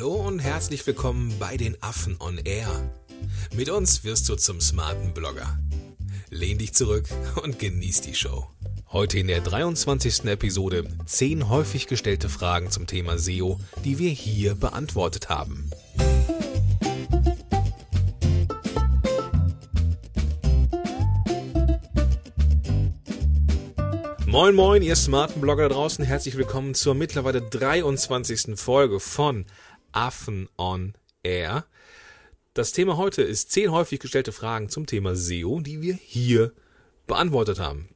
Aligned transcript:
Hallo 0.00 0.14
und 0.14 0.38
herzlich 0.38 0.86
willkommen 0.86 1.34
bei 1.38 1.58
den 1.58 1.76
Affen 1.82 2.16
on 2.20 2.38
Air. 2.38 2.70
Mit 3.54 3.68
uns 3.68 4.02
wirst 4.02 4.30
du 4.30 4.34
zum 4.34 4.58
smarten 4.58 5.12
Blogger. 5.12 5.58
Lehn 6.30 6.56
dich 6.56 6.72
zurück 6.72 7.06
und 7.42 7.58
genieß 7.58 8.00
die 8.00 8.14
Show. 8.14 8.48
Heute 8.92 9.18
in 9.18 9.26
der 9.26 9.42
23. 9.42 10.24
Episode 10.24 10.84
10 11.04 11.50
häufig 11.50 11.86
gestellte 11.86 12.30
Fragen 12.30 12.70
zum 12.70 12.86
Thema 12.86 13.18
SEO, 13.18 13.60
die 13.84 13.98
wir 13.98 14.08
hier 14.08 14.54
beantwortet 14.54 15.28
haben. 15.28 15.68
Moin 24.26 24.54
moin, 24.54 24.80
ihr 24.80 24.94
smarten 24.94 25.40
Blogger 25.40 25.68
da 25.68 25.74
draußen, 25.74 26.04
herzlich 26.04 26.36
willkommen 26.36 26.74
zur 26.74 26.94
mittlerweile 26.94 27.42
23. 27.42 28.56
Folge 28.56 29.00
von 29.00 29.44
Affen 29.92 30.48
on 30.56 30.94
Air. 31.22 31.64
Das 32.54 32.72
Thema 32.72 32.96
heute 32.96 33.22
ist 33.22 33.52
10 33.52 33.70
häufig 33.70 34.00
gestellte 34.00 34.32
Fragen 34.32 34.68
zum 34.68 34.86
Thema 34.86 35.14
SEO, 35.14 35.60
die 35.60 35.82
wir 35.82 35.94
hier 35.94 36.52
beantwortet 37.06 37.60
haben. 37.60 37.88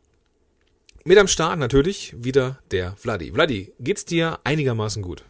Mit 1.04 1.18
am 1.18 1.28
Start 1.28 1.58
natürlich 1.58 2.14
wieder 2.16 2.58
der 2.70 2.92
Vladi. 2.96 3.32
Vladi, 3.32 3.72
geht's 3.78 4.04
dir 4.04 4.38
einigermaßen 4.44 5.02
gut? 5.02 5.24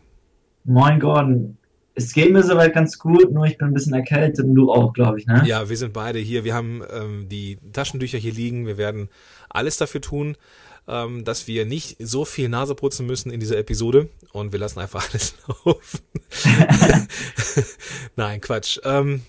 Moin 0.64 1.00
Gordon, 1.00 1.58
es 1.96 2.12
geht 2.12 2.32
mir 2.32 2.42
soweit 2.42 2.74
ganz 2.74 2.98
gut, 2.98 3.32
nur 3.32 3.46
ich 3.46 3.56
bin 3.56 3.68
ein 3.68 3.74
bisschen 3.74 3.94
erkältet 3.94 4.44
und 4.44 4.54
du 4.54 4.72
auch, 4.72 4.92
glaube 4.92 5.18
ich, 5.18 5.26
ne? 5.26 5.42
Ja, 5.46 5.68
wir 5.68 5.76
sind 5.76 5.92
beide 5.92 6.18
hier. 6.18 6.44
Wir 6.44 6.54
haben 6.54 6.82
ähm, 6.92 7.28
die 7.28 7.58
Taschentücher 7.72 8.18
hier 8.18 8.32
liegen. 8.32 8.66
Wir 8.66 8.78
werden 8.78 9.08
alles 9.48 9.76
dafür 9.76 10.00
tun, 10.00 10.36
ähm, 10.86 11.24
dass 11.24 11.46
wir 11.46 11.64
nicht 11.66 11.96
so 11.98 12.24
viel 12.24 12.48
Nase 12.48 12.74
putzen 12.74 13.06
müssen 13.06 13.30
in 13.30 13.40
dieser 13.40 13.58
Episode 13.58 14.08
und 14.32 14.52
wir 14.52 14.58
lassen 14.58 14.80
einfach 14.80 15.08
alles 15.10 15.34
laufen. 15.64 16.00
Nein, 18.16 18.40
Quatsch. 18.40 18.78
Ähm, 18.84 19.22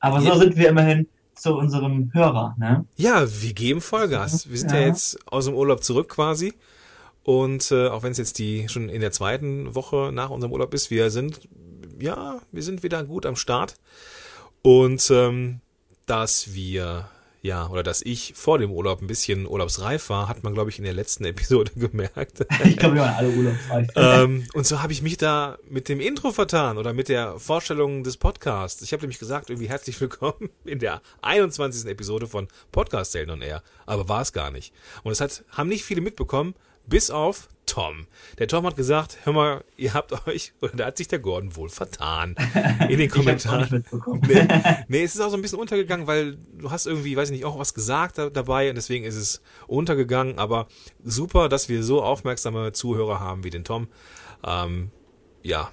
Aber 0.00 0.20
so 0.20 0.34
sind 0.38 0.56
wir 0.56 0.68
immerhin 0.68 1.06
zu 1.34 1.54
unserem 1.54 2.10
Hörer, 2.12 2.54
ne? 2.58 2.84
Ja, 2.96 3.26
wir 3.42 3.52
geben 3.52 3.80
Vollgas. 3.80 4.48
Wir 4.50 4.58
sind 4.58 4.70
ja, 4.70 4.80
Ja. 4.80 4.86
jetzt 4.86 5.18
aus 5.26 5.46
dem 5.46 5.54
Urlaub 5.54 5.82
zurück 5.82 6.08
quasi. 6.08 6.54
Und 7.24 7.70
äh, 7.70 7.88
auch 7.88 8.02
wenn 8.02 8.12
es 8.12 8.18
jetzt 8.18 8.38
die 8.38 8.68
schon 8.68 8.88
in 8.88 9.00
der 9.00 9.10
zweiten 9.12 9.74
Woche 9.74 10.10
nach 10.12 10.30
unserem 10.30 10.52
Urlaub 10.52 10.74
ist, 10.74 10.90
wir 10.90 11.10
sind, 11.10 11.40
ja, 11.98 12.40
wir 12.52 12.62
sind 12.62 12.82
wieder 12.82 13.02
gut 13.04 13.26
am 13.26 13.36
Start. 13.36 13.76
Und 14.62 15.10
ähm, 15.10 15.60
dass 16.06 16.52
wir, 16.54 17.08
ja, 17.44 17.68
oder 17.68 17.82
dass 17.82 18.00
ich 18.00 18.32
vor 18.34 18.56
dem 18.56 18.72
Urlaub 18.72 19.02
ein 19.02 19.06
bisschen 19.06 19.46
urlaubsreif 19.46 20.08
war, 20.08 20.28
hat 20.28 20.42
man, 20.42 20.54
glaube 20.54 20.70
ich, 20.70 20.78
in 20.78 20.84
der 20.84 20.94
letzten 20.94 21.24
Episode 21.26 21.70
gemerkt. 21.76 22.46
Ich 22.64 22.78
glaube, 22.78 22.94
wir 22.94 23.02
waren 23.02 23.14
alle 23.14 23.28
urlaubsreif. 23.28 23.88
ähm, 23.96 24.46
und 24.54 24.66
so 24.66 24.82
habe 24.82 24.94
ich 24.94 25.02
mich 25.02 25.18
da 25.18 25.58
mit 25.68 25.90
dem 25.90 26.00
Intro 26.00 26.32
vertan 26.32 26.78
oder 26.78 26.94
mit 26.94 27.10
der 27.10 27.38
Vorstellung 27.38 28.02
des 28.02 28.16
Podcasts. 28.16 28.80
Ich 28.80 28.94
habe 28.94 29.02
nämlich 29.02 29.18
gesagt, 29.18 29.50
irgendwie 29.50 29.68
herzlich 29.68 30.00
willkommen 30.00 30.48
in 30.64 30.78
der 30.78 31.02
21. 31.20 31.84
Episode 31.86 32.26
von 32.26 32.48
Podcast 32.72 33.12
Helden 33.14 33.32
on 33.32 33.42
Air. 33.42 33.62
Aber 33.84 34.08
war 34.08 34.22
es 34.22 34.32
gar 34.32 34.50
nicht. 34.50 34.72
Und 35.02 35.12
es 35.12 35.20
hat, 35.20 35.44
haben 35.50 35.68
nicht 35.68 35.84
viele 35.84 36.00
mitbekommen, 36.00 36.54
bis 36.86 37.10
auf 37.10 37.48
Tom. 37.74 38.06
Der 38.38 38.46
Tom 38.46 38.64
hat 38.66 38.76
gesagt, 38.76 39.18
hör 39.24 39.32
mal, 39.32 39.64
ihr 39.76 39.94
habt 39.94 40.28
euch, 40.28 40.52
oder 40.60 40.76
da 40.76 40.86
hat 40.86 40.96
sich 40.96 41.08
der 41.08 41.18
Gordon 41.18 41.56
wohl 41.56 41.68
vertan. 41.68 42.36
In 42.88 42.98
den 42.98 43.10
Kommentaren. 43.10 43.84
Nee, 44.28 44.48
nee, 44.88 45.02
es 45.02 45.16
ist 45.16 45.20
auch 45.20 45.30
so 45.30 45.36
ein 45.36 45.42
bisschen 45.42 45.58
untergegangen, 45.58 46.06
weil 46.06 46.36
du 46.56 46.70
hast 46.70 46.86
irgendwie, 46.86 47.16
weiß 47.16 47.30
ich 47.30 47.34
nicht, 47.34 47.44
auch 47.44 47.58
was 47.58 47.74
gesagt 47.74 48.18
da, 48.18 48.30
dabei 48.30 48.68
und 48.68 48.76
deswegen 48.76 49.04
ist 49.04 49.16
es 49.16 49.42
untergegangen. 49.66 50.38
Aber 50.38 50.68
super, 51.02 51.48
dass 51.48 51.68
wir 51.68 51.82
so 51.82 52.00
aufmerksame 52.00 52.72
Zuhörer 52.72 53.18
haben 53.18 53.42
wie 53.42 53.50
den 53.50 53.64
Tom. 53.64 53.88
Ähm, 54.46 54.92
ja, 55.42 55.72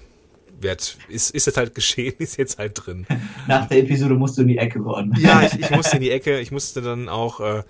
wird, 0.60 0.98
ist, 1.08 1.30
ist 1.30 1.46
jetzt 1.46 1.56
halt 1.56 1.72
geschehen, 1.76 2.14
ist 2.18 2.36
jetzt 2.36 2.58
halt 2.58 2.84
drin. 2.84 3.06
Nach 3.46 3.68
der 3.68 3.78
Episode 3.78 4.14
musst 4.14 4.36
du 4.38 4.42
in 4.42 4.48
die 4.48 4.58
Ecke, 4.58 4.80
Gordon. 4.80 5.14
Ja, 5.20 5.42
ich, 5.42 5.54
ich 5.54 5.70
musste 5.70 5.98
in 5.98 6.02
die 6.02 6.10
Ecke, 6.10 6.40
ich 6.40 6.50
musste 6.50 6.82
dann 6.82 7.08
auch 7.08 7.38
äh, 7.38 7.62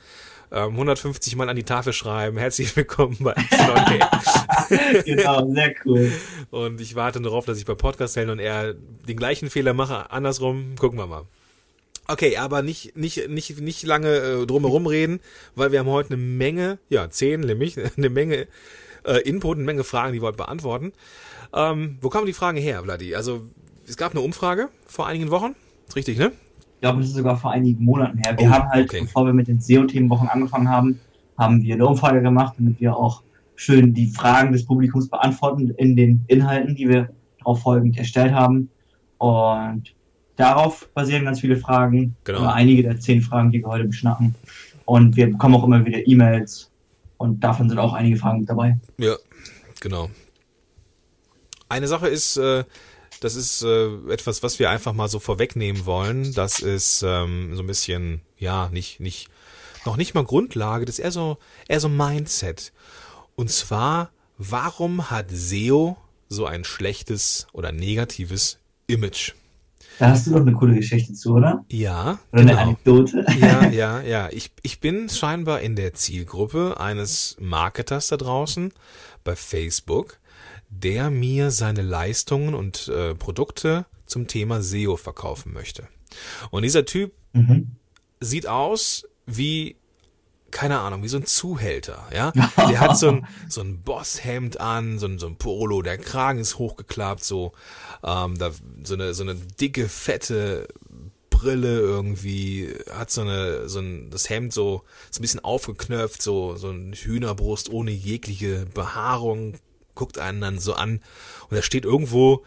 ähm, 0.53 0.73
150 0.73 1.35
Mal 1.37 1.49
an 1.49 1.57
die 1.57 1.63
Tafel 1.65 1.93
schreiben. 1.93 2.37
Herzlich 2.37 2.77
willkommen 2.77 3.17
bei 3.21 3.33
Action 3.33 5.05
genau, 5.05 5.51
sehr 5.53 5.75
cool. 5.85 6.13
Und 6.51 6.81
ich 6.81 6.95
warte 6.95 7.21
darauf, 7.21 7.47
dass 7.47 7.59
ich 7.59 7.65
bei 7.65 7.75
Podcast 7.75 8.17
Helden 8.17 8.31
und 8.33 8.39
er 8.39 8.75
den 8.75 9.17
gleichen 9.17 9.51
Fehler 9.51 9.73
mache. 9.73 10.11
Andersrum, 10.11 10.77
gucken 10.79 10.99
wir 10.99 11.07
mal. 11.07 11.25
Okay, 12.07 12.37
aber 12.37 12.63
nicht, 12.63 12.97
nicht, 12.97 13.29
nicht, 13.29 13.61
nicht 13.61 13.83
lange 13.85 14.09
äh, 14.09 14.47
drumherum 14.47 14.87
reden, 14.87 15.21
weil 15.55 15.73
wir 15.73 15.79
haben 15.79 15.89
heute 15.89 16.11
eine 16.11 16.23
Menge, 16.23 16.79
ja, 16.89 17.09
zehn 17.09 17.41
nämlich, 17.41 17.77
eine 17.97 18.11
Menge 18.11 18.47
äh, 19.05 19.23
Input, 19.23 19.57
eine 19.57 19.65
Menge 19.65 19.85
Fragen, 19.85 20.13
die 20.13 20.21
wir 20.21 20.27
heute 20.27 20.37
beantworten. 20.37 20.93
Ähm, 21.55 21.99
wo 22.01 22.11
kamen 22.11 22.27
die 22.27 22.33
Fragen 22.33 22.59
her, 22.59 22.83
Vladi? 22.83 23.15
Also, 23.15 23.43
es 23.87 23.97
gab 23.97 24.13
eine 24.13 24.21
Umfrage 24.21 24.69
vor 24.87 25.07
einigen 25.07 25.31
Wochen. 25.31 25.55
Ist 25.89 25.97
richtig, 25.97 26.19
ne? 26.19 26.33
Ich 26.83 26.85
glaube, 26.85 26.99
das 26.99 27.11
ist 27.11 27.15
sogar 27.15 27.37
vor 27.37 27.53
einigen 27.53 27.85
Monaten 27.85 28.19
her. 28.19 28.37
Wir 28.37 28.49
Oh, 28.49 28.51
haben 28.51 28.69
halt, 28.69 28.91
okay. 28.91 29.03
bevor 29.03 29.25
wir 29.25 29.33
mit 29.33 29.47
den 29.47 29.61
SEO-Themenwochen 29.61 30.27
angefangen 30.27 30.69
haben, 30.69 30.99
haben 31.39 31.63
wir 31.63 31.77
eine 31.77 31.87
Umfrage 31.87 32.21
gemacht, 32.23 32.55
damit 32.59 32.81
wir 32.81 32.97
auch 32.97 33.23
schön 33.55 33.95
die 33.95 34.09
Fragen 34.09 34.51
des 34.53 34.67
Publikums 34.67 35.09
beantworten 35.09 35.71
in 35.77 35.95
den 35.95 36.25
Inhalten, 36.27 36.75
die 36.75 36.89
wir 36.89 37.11
darauf 37.39 37.63
folgend 37.63 37.99
erstellt 37.99 38.33
haben. 38.33 38.69
Und 39.19 39.95
darauf 40.35 40.89
basieren 40.93 41.25
ganz 41.25 41.39
viele 41.39 41.57
Fragen, 41.57 42.17
Genau. 42.25 42.49
einige 42.49 42.83
der 42.83 42.99
zehn 42.99 43.23
Fragen, 43.23 43.53
die 43.53 43.61
wir 43.61 43.69
heute 43.69 43.85
beschnacken. 43.85 44.35
Und 44.85 45.15
wir 45.15 45.31
bekommen 45.31 45.55
auch 45.55 45.63
immer 45.63 45.87
wieder 45.87 46.05
E-Mails 46.05 46.69
und 47.17 47.45
davon 47.45 47.69
sind 47.69 47.79
auch 47.79 47.93
einige 47.93 48.17
Fragen 48.17 48.41
mit 48.41 48.51
dabei. 48.51 48.77
Ja, 48.99 49.15
genau. 49.81 50.11
Eine 51.69 51.87
Sache 51.87 52.09
ist, 52.09 52.39
äh, 52.39 52.65
das 53.23 53.37
ist 53.37 53.63
äh, 53.63 53.87
etwas, 54.11 54.43
was 54.43 54.59
wir 54.59 54.71
einfach 54.71 54.93
mal 54.93 55.09
so 55.09 55.21
vorwegnehmen 55.21 55.87
wollen. 55.87 56.35
Das 56.35 56.59
ist 56.59 57.03
ähm, 57.07 57.55
so 57.55 57.63
ein 57.63 57.67
bisschen, 57.67 58.21
ja, 58.37 58.69
nicht, 58.71 58.99
nicht, 59.01 59.29
noch 59.85 59.97
nicht 59.97 60.15
mal 60.15 60.25
Grundlage, 60.25 60.85
das 60.85 60.99
ist 60.99 61.05
eher 61.05 61.13
so, 61.13 61.39
eher 61.69 61.81
so 61.81 61.89
Mindset. 61.89 62.73
Und 63.37 63.51
zwar, 63.51 64.11
warum 64.39 65.11
hat 65.11 65.27
SEO 65.31 65.97
so 66.29 66.47
ein 66.47 66.65
schlechtes 66.65 67.47
oder 67.53 67.71
negatives 67.71 68.59
Image? 68.89 69.33
Da 69.99 70.11
hast 70.11 70.27
du 70.27 70.33
doch 70.33 70.41
eine 70.41 70.53
coole 70.53 70.75
Geschichte 70.75 71.13
zu, 71.13 71.35
oder? 71.35 71.65
Ja, 71.69 72.19
Oder 72.33 72.41
eine 72.41 72.51
genau. 72.51 72.63
Anekdote? 72.63 73.27
Ja, 73.39 73.69
ja, 73.69 74.01
ja. 74.03 74.29
Ich, 74.33 74.51
ich 74.63 74.81
bin 74.81 75.09
scheinbar 75.09 75.61
in 75.61 75.77
der 75.77 75.95
Zielgruppe 75.95 76.81
eines 76.81 77.37
Marketers 77.39 78.09
da 78.09 78.17
draußen 78.17 78.73
bei 79.23 79.37
Facebook, 79.37 80.19
der 80.75 81.11
mir 81.11 81.51
seine 81.51 81.83
Leistungen 81.83 82.55
und 82.55 82.89
äh, 82.89 83.15
Produkte 83.15 83.87
zum 84.07 84.27
Thema 84.27 84.63
SEO 84.63 84.97
verkaufen 84.97 85.53
möchte. 85.53 85.89
Und 86.51 86.63
dieser 86.63 86.85
Typ 86.85 87.13
Mhm. 87.35 87.77
sieht 88.21 88.47
aus 88.47 89.09
wie, 89.25 89.77
keine 90.51 90.81
Ahnung, 90.81 91.03
wie 91.03 91.09
so 91.09 91.17
ein 91.17 91.25
Zuhälter, 91.25 92.07
ja. 92.15 92.31
Der 92.33 92.81
hat 92.81 92.99
so 92.99 93.09
ein, 93.09 93.27
so 93.49 93.63
ein 93.63 93.81
Bosshemd 93.81 94.61
an, 94.61 94.99
so 94.99 95.07
ein, 95.07 95.19
so 95.19 95.27
ein 95.29 95.37
Polo, 95.37 95.81
der 95.81 95.97
Kragen 95.97 96.39
ist 96.39 96.59
hochgeklappt, 96.59 97.25
so, 97.25 97.53
ähm, 98.05 98.37
da, 98.37 98.51
so 98.85 98.93
eine, 98.95 99.15
so 99.15 99.23
eine 99.23 99.35
dicke, 99.35 99.89
fette 99.89 100.69
Brille 101.31 101.79
irgendwie, 101.81 102.69
hat 102.93 103.11
so 103.11 103.23
eine, 103.23 103.67
so 103.69 103.79
ein, 103.81 104.11
das 104.11 104.29
Hemd 104.29 104.53
so, 104.53 104.83
so 105.11 105.21
ein 105.21 105.23
bisschen 105.23 105.41
aufgeknöpft, 105.43 106.21
so, 106.21 106.57
so 106.57 106.69
ein 106.69 106.93
Hühnerbrust 106.93 107.71
ohne 107.71 107.93
jegliche 107.93 108.67
Behaarung, 108.75 109.55
guckt 109.95 110.19
einen 110.19 110.41
dann 110.41 110.59
so 110.59 110.75
an 110.75 111.01
und 111.49 111.57
er 111.57 111.63
steht 111.63 111.85
irgendwo, 111.85 112.43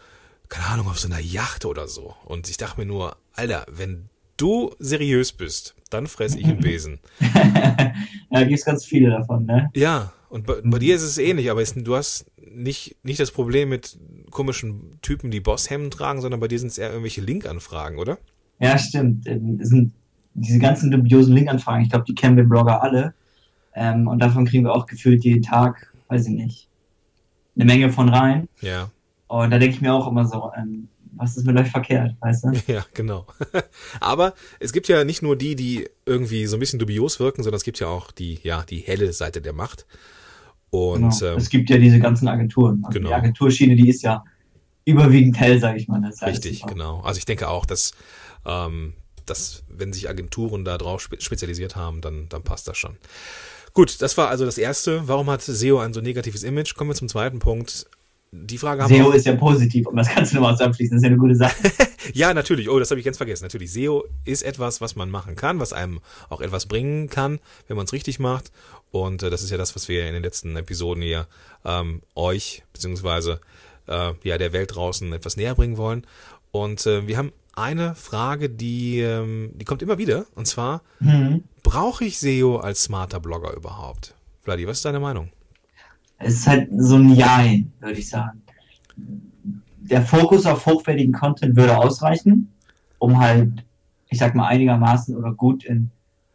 keine 0.48 0.66
Ahnung, 0.66 0.88
auf 0.88 0.98
so 0.98 1.08
einer 1.08 1.20
Yacht 1.20 1.64
oder 1.64 1.88
so. 1.88 2.14
Und 2.24 2.48
ich 2.48 2.56
dachte 2.56 2.80
mir 2.80 2.86
nur, 2.86 3.16
Alter, 3.32 3.66
wenn 3.70 4.08
du 4.36 4.74
seriös 4.78 5.32
bist, 5.32 5.74
dann 5.90 6.06
fress 6.06 6.34
ich 6.34 6.44
einen 6.44 6.60
Besen. 6.60 6.98
ja, 8.30 8.44
gibt 8.44 8.64
ganz 8.64 8.84
viele 8.84 9.10
davon, 9.10 9.46
ne? 9.46 9.70
Ja, 9.74 10.12
und 10.28 10.46
bei, 10.46 10.54
bei 10.62 10.78
dir 10.78 10.94
ist 10.96 11.02
es 11.02 11.18
ähnlich, 11.18 11.50
aber 11.50 11.62
es, 11.62 11.74
du 11.74 11.96
hast 11.96 12.30
nicht, 12.36 12.96
nicht 13.02 13.20
das 13.20 13.30
Problem 13.30 13.68
mit 13.68 13.98
komischen 14.30 14.98
Typen, 15.02 15.30
die 15.30 15.40
Bosshemden 15.40 15.90
tragen, 15.90 16.20
sondern 16.20 16.40
bei 16.40 16.48
dir 16.48 16.58
sind 16.58 16.68
es 16.68 16.78
eher 16.78 16.88
irgendwelche 16.90 17.20
Linkanfragen, 17.20 17.98
oder? 17.98 18.18
Ja, 18.58 18.76
stimmt. 18.78 19.26
Ähm, 19.26 19.58
Es 19.60 19.68
sind 19.68 19.92
diese 20.34 20.58
ganzen 20.58 20.90
dubiosen 20.90 21.34
Linkanfragen, 21.34 21.82
ich 21.82 21.90
glaube, 21.90 22.04
die 22.06 22.14
kennen 22.14 22.36
wir 22.36 22.44
Blogger 22.44 22.82
alle. 22.82 23.14
Ähm, 23.74 24.08
und 24.08 24.18
davon 24.18 24.46
kriegen 24.46 24.64
wir 24.64 24.74
auch 24.74 24.86
gefühlt 24.86 25.24
jeden 25.24 25.42
Tag, 25.42 25.92
weiß 26.08 26.26
ich 26.26 26.34
nicht, 26.34 26.68
eine 27.56 27.64
Menge 27.64 27.92
von 27.92 28.08
rein. 28.08 28.48
Ja, 28.60 28.90
Und 29.28 29.50
da 29.50 29.58
denke 29.58 29.74
ich 29.74 29.80
mir 29.80 29.92
auch 29.92 30.06
immer 30.06 30.26
so, 30.26 30.52
ähm, 30.56 30.88
was 31.16 31.36
ist 31.36 31.46
mit 31.46 31.58
euch 31.58 31.70
verkehrt, 31.70 32.14
weißt 32.20 32.44
du? 32.44 32.52
ja, 32.72 32.84
genau. 32.94 33.26
aber 34.00 34.34
es 34.60 34.72
gibt 34.72 34.88
ja 34.88 35.04
nicht 35.04 35.22
nur 35.22 35.36
die, 35.36 35.56
die 35.56 35.88
irgendwie 36.04 36.46
so 36.46 36.56
ein 36.56 36.60
bisschen 36.60 36.78
dubios 36.78 37.18
wirken, 37.18 37.42
sondern 37.42 37.56
es 37.56 37.64
gibt 37.64 37.80
ja 37.80 37.88
auch 37.88 38.10
die, 38.12 38.38
ja, 38.42 38.62
die 38.68 38.78
helle 38.78 39.12
Seite 39.12 39.40
der 39.40 39.52
Macht. 39.52 39.86
Und 40.70 41.18
genau. 41.18 41.32
ähm, 41.32 41.38
es 41.38 41.48
gibt 41.48 41.70
ja 41.70 41.78
diese 41.78 41.98
ganzen 41.98 42.28
Agenturen. 42.28 42.82
Also 42.84 42.98
genau. 42.98 43.08
Die 43.08 43.14
Agenturschiene, 43.14 43.76
die 43.76 43.88
ist 43.88 44.02
ja 44.02 44.24
überwiegend 44.84 45.38
hell, 45.38 45.58
sage 45.58 45.78
ich 45.78 45.88
mal. 45.88 46.02
Richtig, 46.22 46.62
genau. 46.66 47.00
Also 47.00 47.18
ich 47.18 47.24
denke 47.24 47.48
auch, 47.48 47.66
dass, 47.66 47.92
ähm, 48.44 48.94
dass 49.24 49.64
wenn 49.68 49.92
sich 49.92 50.08
Agenturen 50.08 50.64
da 50.64 50.76
drauf 50.76 51.00
spe 51.00 51.20
spezialisiert 51.20 51.76
haben, 51.76 52.00
dann, 52.00 52.28
dann 52.28 52.42
passt 52.42 52.68
das 52.68 52.76
schon. 52.76 52.96
Gut, 53.76 54.00
das 54.00 54.16
war 54.16 54.30
also 54.30 54.46
das 54.46 54.56
erste. 54.56 55.06
Warum 55.06 55.28
hat 55.28 55.42
SEO 55.42 55.80
ein 55.80 55.92
so 55.92 56.00
negatives 56.00 56.44
Image? 56.44 56.74
Kommen 56.76 56.88
wir 56.88 56.94
zum 56.94 57.10
zweiten 57.10 57.40
Punkt. 57.40 57.84
die 58.32 58.56
Frage 58.56 58.82
haben 58.82 58.88
SEO 58.88 59.10
ist 59.10 59.26
ja 59.26 59.36
positiv, 59.36 59.86
um 59.86 59.96
das 59.96 60.08
Ganze 60.08 60.34
nochmal 60.34 60.54
zusammenfließen. 60.54 60.96
Das 60.96 61.00
ist 61.00 61.02
ja 61.02 61.10
eine 61.10 61.18
gute 61.18 61.34
Sache. 61.34 61.54
ja, 62.14 62.32
natürlich. 62.32 62.70
Oh, 62.70 62.78
das 62.78 62.88
habe 62.90 63.00
ich 63.00 63.04
ganz 63.04 63.18
vergessen. 63.18 63.44
Natürlich, 63.44 63.70
SEO 63.70 64.06
ist 64.24 64.44
etwas, 64.44 64.80
was 64.80 64.96
man 64.96 65.10
machen 65.10 65.36
kann, 65.36 65.60
was 65.60 65.74
einem 65.74 66.00
auch 66.30 66.40
etwas 66.40 66.64
bringen 66.64 67.10
kann, 67.10 67.38
wenn 67.68 67.76
man 67.76 67.84
es 67.84 67.92
richtig 67.92 68.18
macht. 68.18 68.50
Und 68.92 69.22
äh, 69.22 69.28
das 69.28 69.42
ist 69.42 69.50
ja 69.50 69.58
das, 69.58 69.76
was 69.76 69.88
wir 69.88 70.06
in 70.06 70.14
den 70.14 70.22
letzten 70.22 70.56
Episoden 70.56 71.02
hier 71.02 71.26
ähm, 71.66 72.00
euch 72.14 72.62
beziehungsweise 72.72 73.42
äh, 73.88 74.12
ja 74.22 74.38
der 74.38 74.54
Welt 74.54 74.74
draußen 74.74 75.12
etwas 75.12 75.36
näher 75.36 75.54
bringen 75.54 75.76
wollen. 75.76 76.06
Und 76.50 76.86
äh, 76.86 77.06
wir 77.06 77.18
haben 77.18 77.30
eine 77.56 77.94
Frage, 77.94 78.50
die 78.50 79.00
ähm, 79.00 79.50
die 79.54 79.64
kommt 79.64 79.82
immer 79.82 79.98
wieder. 79.98 80.26
Und 80.34 80.46
zwar 80.46 80.82
mhm. 81.00 81.44
brauche 81.62 82.04
ich 82.04 82.18
SEO 82.18 82.58
als 82.58 82.84
smarter 82.84 83.20
Blogger 83.20 83.54
überhaupt? 83.54 84.14
Vladi, 84.42 84.66
was 84.66 84.78
ist 84.78 84.84
deine 84.84 85.00
Meinung? 85.00 85.30
Es 86.18 86.34
ist 86.34 86.46
halt 86.46 86.68
so 86.76 86.96
ein 86.96 87.14
Jein, 87.14 87.72
würde 87.80 87.98
ich 87.98 88.08
sagen. 88.08 88.42
Der 88.96 90.02
Fokus 90.02 90.46
auf 90.46 90.64
hochwertigen 90.66 91.12
Content 91.12 91.56
würde 91.56 91.76
ausreichen, 91.76 92.52
um 92.98 93.18
halt, 93.18 93.64
ich 94.08 94.18
sag 94.18 94.34
mal, 94.34 94.46
einigermaßen 94.46 95.16
oder 95.16 95.32
gut 95.32 95.64
in 95.64 95.90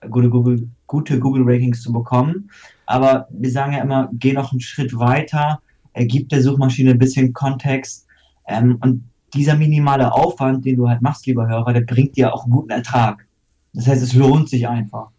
gute 0.10 0.30
Google, 0.30 0.68
gute 0.88 1.20
Google 1.20 1.44
Ratings 1.46 1.82
zu 1.82 1.92
bekommen. 1.92 2.50
Aber 2.86 3.28
wir 3.30 3.52
sagen 3.52 3.74
ja 3.74 3.82
immer, 3.82 4.10
geh 4.14 4.34
noch 4.34 4.52
einen 4.52 4.62
Schritt 4.62 4.98
weiter, 4.98 5.62
gib 5.96 6.30
der 6.30 6.42
Suchmaschine 6.42 6.92
ein 6.92 7.00
bisschen 7.00 7.34
Kontext. 7.34 8.06
Ähm, 8.48 8.78
und 8.82 9.04
dieser 9.34 9.56
minimale 9.56 10.12
Aufwand, 10.12 10.66
den 10.66 10.78
du 10.78 10.90
halt 10.90 11.02
machst, 11.02 11.26
lieber 11.26 11.48
Hörer, 11.48 11.74
der 11.74 11.82
bringt 11.82 12.18
dir 12.18 12.34
auch 12.34 12.44
einen 12.44 12.54
guten 12.54 12.72
Ertrag. 12.72 13.26
Das 13.74 13.88
heißt, 13.88 14.02
es 14.02 14.14
lohnt 14.14 14.50
sich 14.50 14.68
einfach, 14.68 15.12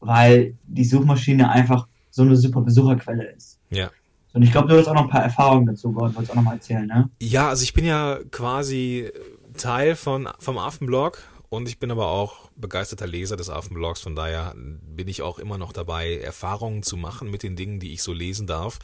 weil 0.00 0.54
die 0.64 0.84
Suchmaschine 0.84 1.50
einfach 1.50 1.86
so 2.10 2.22
eine 2.22 2.36
super 2.36 2.60
Besucherquelle 2.60 3.24
ist. 3.24 3.58
Ja. 3.70 3.90
Und 4.34 4.42
ich 4.42 4.50
glaube, 4.50 4.68
du 4.68 4.78
hast 4.78 4.88
auch 4.88 4.94
noch 4.94 5.04
ein 5.04 5.10
paar 5.10 5.22
Erfahrungen 5.22 5.66
dazu, 5.66 5.92
Gott, 5.92 6.14
wolltest 6.14 6.30
auch 6.30 6.36
noch 6.36 6.42
mal 6.42 6.54
erzählen, 6.54 6.86
ne? 6.86 7.10
Ja, 7.20 7.48
also 7.48 7.62
ich 7.64 7.74
bin 7.74 7.84
ja 7.84 8.18
quasi 8.30 9.10
Teil 9.56 9.94
von, 9.94 10.28
vom 10.38 10.58
Affenblog 10.58 11.18
und 11.50 11.68
ich 11.68 11.78
bin 11.78 11.90
aber 11.90 12.08
auch 12.08 12.50
begeisterter 12.56 13.06
Leser 13.06 13.36
des 13.36 13.50
Affenblogs, 13.50 14.00
von 14.00 14.16
daher 14.16 14.54
bin 14.56 15.08
ich 15.08 15.20
auch 15.20 15.38
immer 15.38 15.58
noch 15.58 15.72
dabei, 15.72 16.16
Erfahrungen 16.16 16.82
zu 16.82 16.96
machen 16.96 17.30
mit 17.30 17.42
den 17.42 17.56
Dingen, 17.56 17.78
die 17.78 17.92
ich 17.92 18.02
so 18.02 18.12
lesen 18.14 18.46
darf. 18.46 18.78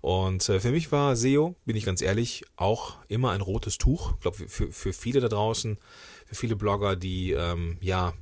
Und 0.00 0.48
äh, 0.48 0.60
für 0.60 0.70
mich 0.70 0.92
war 0.92 1.16
SEO, 1.16 1.56
bin 1.64 1.76
ich 1.76 1.84
ganz 1.84 2.02
ehrlich, 2.02 2.44
auch 2.56 2.96
immer 3.08 3.30
ein 3.30 3.40
rotes 3.40 3.78
Tuch. 3.78 4.14
Ich 4.14 4.20
glaube, 4.20 4.36
für, 4.48 4.72
für 4.72 4.92
viele 4.92 5.20
da 5.20 5.28
draußen, 5.28 5.78
für 6.26 6.34
viele 6.34 6.56
Blogger, 6.56 6.96
die 6.96 7.32
ähm, 7.32 7.78
ja 7.80 8.12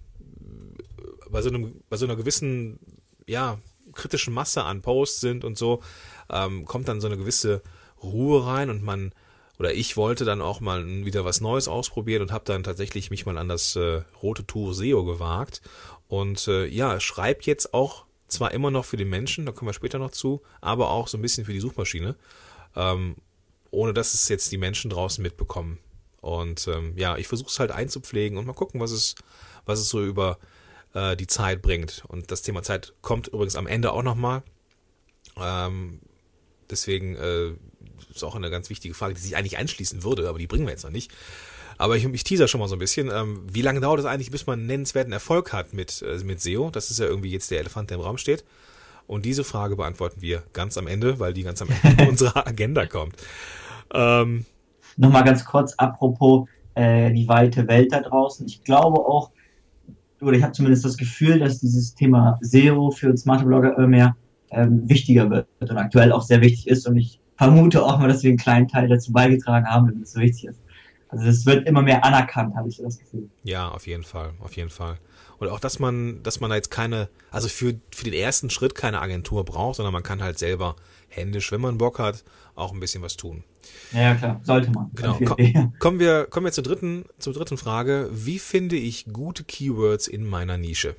bei 1.30 1.42
so, 1.42 1.48
einem, 1.48 1.82
bei 1.88 1.96
so 1.96 2.06
einer 2.06 2.16
gewissen 2.16 2.78
ja, 3.26 3.58
kritischen 3.92 4.34
Masse 4.34 4.62
an 4.62 4.82
Posts 4.82 5.20
sind 5.20 5.44
und 5.44 5.58
so, 5.58 5.82
ähm, 6.30 6.64
kommt 6.64 6.88
dann 6.88 7.00
so 7.00 7.06
eine 7.06 7.16
gewisse 7.16 7.62
Ruhe 8.02 8.46
rein 8.46 8.70
und 8.70 8.82
man 8.82 9.12
oder 9.58 9.72
ich 9.72 9.96
wollte 9.96 10.24
dann 10.24 10.42
auch 10.42 10.60
mal 10.60 10.84
wieder 11.04 11.24
was 11.24 11.40
Neues 11.40 11.68
ausprobieren 11.68 12.22
und 12.22 12.32
habe 12.32 12.44
dann 12.44 12.64
tatsächlich 12.64 13.10
mich 13.10 13.24
mal 13.24 13.38
an 13.38 13.48
das 13.48 13.76
äh, 13.76 14.02
rote 14.20 14.44
Tuch 14.46 14.72
SEO 14.72 15.04
gewagt 15.04 15.62
und 16.08 16.48
äh, 16.48 16.66
ja, 16.66 16.98
schreibt 16.98 17.46
jetzt 17.46 17.72
auch 17.72 18.04
zwar 18.34 18.52
immer 18.52 18.70
noch 18.70 18.84
für 18.84 18.96
den 18.96 19.08
Menschen, 19.08 19.46
da 19.46 19.52
kommen 19.52 19.68
wir 19.68 19.74
später 19.74 19.98
noch 19.98 20.10
zu, 20.10 20.42
aber 20.60 20.90
auch 20.90 21.08
so 21.08 21.16
ein 21.16 21.22
bisschen 21.22 21.44
für 21.44 21.52
die 21.52 21.60
Suchmaschine, 21.60 22.16
ähm, 22.76 23.16
ohne 23.70 23.94
dass 23.94 24.14
es 24.14 24.28
jetzt 24.28 24.52
die 24.52 24.58
Menschen 24.58 24.90
draußen 24.90 25.22
mitbekommen. 25.22 25.78
Und 26.20 26.68
ähm, 26.68 26.96
ja, 26.96 27.16
ich 27.16 27.28
versuche 27.28 27.50
es 27.50 27.58
halt 27.58 27.70
einzupflegen 27.70 28.38
und 28.38 28.46
mal 28.46 28.54
gucken, 28.54 28.80
was 28.80 28.90
es, 28.90 29.14
was 29.66 29.78
es 29.78 29.88
so 29.88 30.04
über 30.04 30.38
äh, 30.94 31.16
die 31.16 31.26
Zeit 31.26 31.60
bringt. 31.62 32.02
Und 32.08 32.30
das 32.30 32.42
Thema 32.42 32.62
Zeit 32.62 32.92
kommt 33.02 33.28
übrigens 33.28 33.56
am 33.56 33.66
Ende 33.66 33.92
auch 33.92 34.02
nochmal. 34.02 34.42
Ähm, 35.36 36.00
deswegen 36.70 37.16
äh, 37.16 37.50
ist 38.14 38.24
auch 38.24 38.36
eine 38.36 38.50
ganz 38.50 38.70
wichtige 38.70 38.94
Frage, 38.94 39.14
die 39.14 39.20
sich 39.20 39.36
eigentlich 39.36 39.58
einschließen 39.58 40.02
würde, 40.02 40.28
aber 40.28 40.38
die 40.38 40.46
bringen 40.46 40.66
wir 40.66 40.72
jetzt 40.72 40.84
noch 40.84 40.90
nicht. 40.90 41.12
Aber 41.84 41.98
ich, 41.98 42.06
ich 42.06 42.24
teaser 42.24 42.48
schon 42.48 42.60
mal 42.60 42.68
so 42.68 42.76
ein 42.76 42.78
bisschen. 42.78 43.10
Ähm, 43.14 43.42
wie 43.46 43.60
lange 43.60 43.78
dauert 43.78 44.00
es 44.00 44.06
eigentlich, 44.06 44.30
bis 44.30 44.46
man 44.46 44.58
einen 44.58 44.68
nennenswerten 44.68 45.12
Erfolg 45.12 45.52
hat 45.52 45.74
mit, 45.74 46.00
äh, 46.00 46.24
mit 46.24 46.40
SEO? 46.40 46.70
Das 46.70 46.90
ist 46.90 46.98
ja 46.98 47.04
irgendwie 47.04 47.30
jetzt 47.30 47.50
der 47.50 47.60
Elefant, 47.60 47.90
der 47.90 47.98
im 47.98 48.02
Raum 48.02 48.16
steht. 48.16 48.42
Und 49.06 49.26
diese 49.26 49.44
Frage 49.44 49.76
beantworten 49.76 50.22
wir 50.22 50.44
ganz 50.54 50.78
am 50.78 50.86
Ende, 50.86 51.20
weil 51.20 51.34
die 51.34 51.42
ganz 51.42 51.60
am 51.60 51.68
Ende 51.82 52.04
unserer 52.08 52.46
Agenda 52.46 52.86
kommt. 52.86 53.16
Ähm, 53.92 54.46
Nochmal 54.96 55.24
ganz 55.24 55.44
kurz, 55.44 55.74
apropos 55.74 56.48
äh, 56.74 57.12
die 57.12 57.28
weite 57.28 57.68
Welt 57.68 57.92
da 57.92 58.00
draußen. 58.00 58.46
Ich 58.46 58.64
glaube 58.64 59.00
auch, 59.00 59.30
oder 60.22 60.38
ich 60.38 60.42
habe 60.42 60.52
zumindest 60.52 60.86
das 60.86 60.96
Gefühl, 60.96 61.38
dass 61.38 61.60
dieses 61.60 61.94
Thema 61.94 62.38
SEO 62.40 62.92
für 62.92 63.14
smarte 63.14 63.44
Blogger 63.44 63.76
immer 63.76 63.88
mehr 63.88 64.16
ähm, 64.52 64.88
wichtiger 64.88 65.28
wird 65.28 65.46
und 65.60 65.76
aktuell 65.76 66.12
auch 66.12 66.22
sehr 66.22 66.40
wichtig 66.40 66.66
ist. 66.66 66.88
Und 66.88 66.96
ich 66.96 67.20
vermute 67.36 67.84
auch 67.84 67.98
mal, 67.98 68.08
dass 68.08 68.22
wir 68.22 68.30
einen 68.30 68.38
kleinen 68.38 68.68
Teil 68.68 68.88
dazu 68.88 69.12
beigetragen 69.12 69.66
haben, 69.66 69.88
dass 69.88 69.96
es 69.96 70.12
so 70.12 70.20
wichtig 70.20 70.46
ist. 70.46 70.63
Also 71.14 71.28
es 71.28 71.46
wird 71.46 71.66
immer 71.66 71.82
mehr 71.82 72.04
anerkannt, 72.04 72.56
habe 72.56 72.68
ich 72.68 72.76
so 72.76 72.84
das 72.84 72.98
Gefühl. 72.98 73.28
Ja, 73.44 73.68
auf 73.68 73.86
jeden 73.86 74.02
Fall, 74.02 74.32
auf 74.40 74.56
jeden 74.56 74.70
Fall. 74.70 74.98
Und 75.38 75.48
auch, 75.48 75.60
dass 75.60 75.78
man, 75.78 76.22
dass 76.22 76.40
man 76.40 76.50
da 76.50 76.56
jetzt 76.56 76.70
keine, 76.70 77.08
also 77.30 77.48
für, 77.48 77.74
für 77.94 78.04
den 78.04 78.14
ersten 78.14 78.50
Schritt 78.50 78.74
keine 78.74 79.00
Agentur 79.00 79.44
braucht, 79.44 79.76
sondern 79.76 79.92
man 79.92 80.02
kann 80.02 80.22
halt 80.22 80.38
selber 80.38 80.76
händisch, 81.08 81.52
wenn 81.52 81.60
man 81.60 81.78
Bock 81.78 81.98
hat, 81.98 82.24
auch 82.54 82.72
ein 82.72 82.80
bisschen 82.80 83.02
was 83.02 83.16
tun. 83.16 83.44
Ja, 83.92 84.14
klar, 84.14 84.40
sollte 84.42 84.70
man. 84.70 84.90
Genau. 84.94 85.18
Komm, 85.24 85.72
kommen 85.78 85.98
wir, 86.00 86.26
kommen 86.26 86.46
wir 86.46 86.52
zur 86.52 86.64
dritten, 86.64 87.04
zur 87.18 87.32
dritten 87.32 87.56
Frage. 87.56 88.10
Wie 88.12 88.38
finde 88.38 88.76
ich 88.76 89.06
gute 89.12 89.44
Keywords 89.44 90.08
in 90.08 90.26
meiner 90.26 90.56
Nische? 90.56 90.96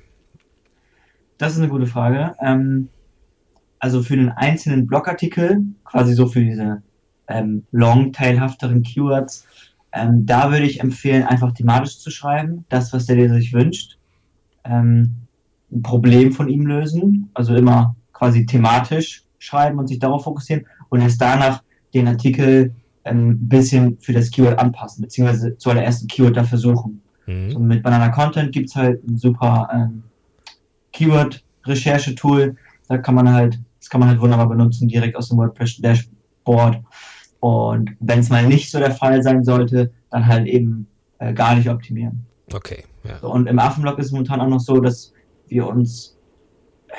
Das 1.38 1.52
ist 1.52 1.58
eine 1.58 1.68
gute 1.68 1.86
Frage. 1.86 2.34
Ähm, 2.40 2.88
also 3.78 4.02
für 4.02 4.16
den 4.16 4.30
einzelnen 4.30 4.86
Blogartikel, 4.86 5.62
quasi 5.84 6.14
so 6.14 6.26
für 6.26 6.40
diese 6.40 6.82
ähm, 7.28 7.64
longtailhafteren 7.72 8.82
Keywords, 8.82 9.44
ähm, 9.96 10.26
da 10.26 10.50
würde 10.50 10.66
ich 10.66 10.80
empfehlen, 10.80 11.24
einfach 11.24 11.52
thematisch 11.52 11.98
zu 11.98 12.10
schreiben, 12.10 12.64
das, 12.68 12.92
was 12.92 13.06
der 13.06 13.16
Leser 13.16 13.36
sich 13.36 13.52
wünscht. 13.52 13.98
Ähm, 14.64 15.14
ein 15.72 15.82
Problem 15.82 16.32
von 16.32 16.48
ihm 16.48 16.66
lösen, 16.66 17.30
also 17.34 17.54
immer 17.54 17.96
quasi 18.12 18.46
thematisch 18.46 19.24
schreiben 19.38 19.78
und 19.78 19.88
sich 19.88 19.98
darauf 19.98 20.24
fokussieren 20.24 20.66
und 20.88 21.00
erst 21.00 21.20
danach 21.20 21.62
den 21.94 22.08
Artikel 22.08 22.74
ein 23.04 23.18
ähm, 23.18 23.48
bisschen 23.48 23.98
für 24.00 24.12
das 24.12 24.30
Keyword 24.30 24.58
anpassen, 24.58 25.02
beziehungsweise 25.02 25.56
zuallererst 25.58 26.04
ein 26.04 26.08
Keyword 26.08 26.36
dafür 26.36 26.58
suchen. 26.58 27.00
Mhm. 27.26 27.50
So 27.50 27.58
mit 27.58 27.82
Banana 27.82 28.08
Content 28.08 28.52
gibt 28.52 28.68
es 28.68 28.76
halt 28.76 29.02
ein 29.06 29.16
super 29.16 29.68
ähm, 29.72 30.02
Keyword-Recherche-Tool. 30.92 32.56
Da 32.88 32.98
kann 32.98 33.14
man 33.14 33.32
halt, 33.32 33.58
das 33.80 33.88
kann 33.88 34.00
man 34.00 34.08
halt 34.08 34.20
wunderbar 34.20 34.48
benutzen, 34.48 34.88
direkt 34.88 35.16
aus 35.16 35.28
dem 35.28 35.38
WordPress-Dashboard. 35.38 36.82
Und 37.40 37.90
wenn 38.00 38.20
es 38.20 38.30
mal 38.30 38.46
nicht 38.46 38.70
so 38.70 38.78
der 38.78 38.92
Fall 38.92 39.22
sein 39.22 39.44
sollte, 39.44 39.92
dann 40.10 40.26
halt 40.26 40.46
eben 40.46 40.86
äh, 41.18 41.32
gar 41.32 41.54
nicht 41.54 41.68
optimieren. 41.68 42.26
Okay, 42.52 42.84
ja. 43.04 43.18
So, 43.20 43.30
und 43.30 43.46
im 43.46 43.58
Affenblog 43.58 43.98
ist 43.98 44.06
es 44.06 44.12
momentan 44.12 44.40
auch 44.40 44.48
noch 44.48 44.60
so, 44.60 44.80
dass 44.80 45.12
wir 45.48 45.66
uns, 45.66 46.16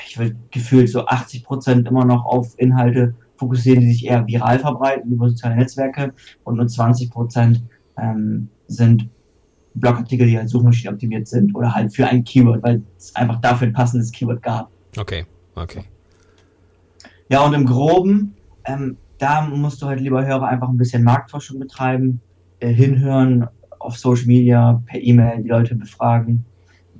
ich 0.07 0.17
will 0.17 0.35
gefühlt 0.51 0.89
so 0.89 1.05
80 1.05 1.43
Prozent 1.43 1.87
immer 1.87 2.05
noch 2.05 2.25
auf 2.25 2.53
Inhalte 2.57 3.15
fokussieren, 3.37 3.81
die 3.81 3.91
sich 3.91 4.05
eher 4.05 4.25
viral 4.27 4.59
verbreiten 4.59 5.11
über 5.11 5.29
soziale 5.29 5.55
Netzwerke 5.55 6.13
und 6.43 6.57
nur 6.57 6.67
20 6.67 7.09
Prozent 7.11 7.63
ähm, 7.97 8.49
sind 8.67 9.09
Blogartikel, 9.75 10.27
die 10.27 10.37
halt 10.37 10.49
Suchmaschinen 10.49 10.93
optimiert 10.93 11.27
sind 11.27 11.55
oder 11.55 11.73
halt 11.73 11.93
für 11.93 12.07
ein 12.07 12.23
Keyword, 12.23 12.63
weil 12.63 12.81
es 12.97 13.15
einfach 13.15 13.39
dafür 13.41 13.67
ein 13.67 13.73
passendes 13.73 14.11
Keyword 14.11 14.41
gab. 14.41 14.69
Okay, 14.97 15.25
okay. 15.55 15.83
Ja, 17.29 17.45
und 17.45 17.53
im 17.53 17.65
Groben, 17.65 18.35
ähm, 18.65 18.97
da 19.17 19.41
musst 19.41 19.81
du 19.81 19.87
halt, 19.87 19.99
lieber 19.99 20.25
Hörer, 20.25 20.47
einfach 20.47 20.69
ein 20.69 20.77
bisschen 20.77 21.03
Marktforschung 21.03 21.59
betreiben, 21.59 22.21
äh, 22.59 22.71
hinhören 22.71 23.47
auf 23.79 23.97
Social 23.97 24.27
Media, 24.27 24.81
per 24.85 25.01
E-Mail 25.01 25.43
die 25.43 25.49
Leute 25.49 25.75
befragen, 25.75 26.45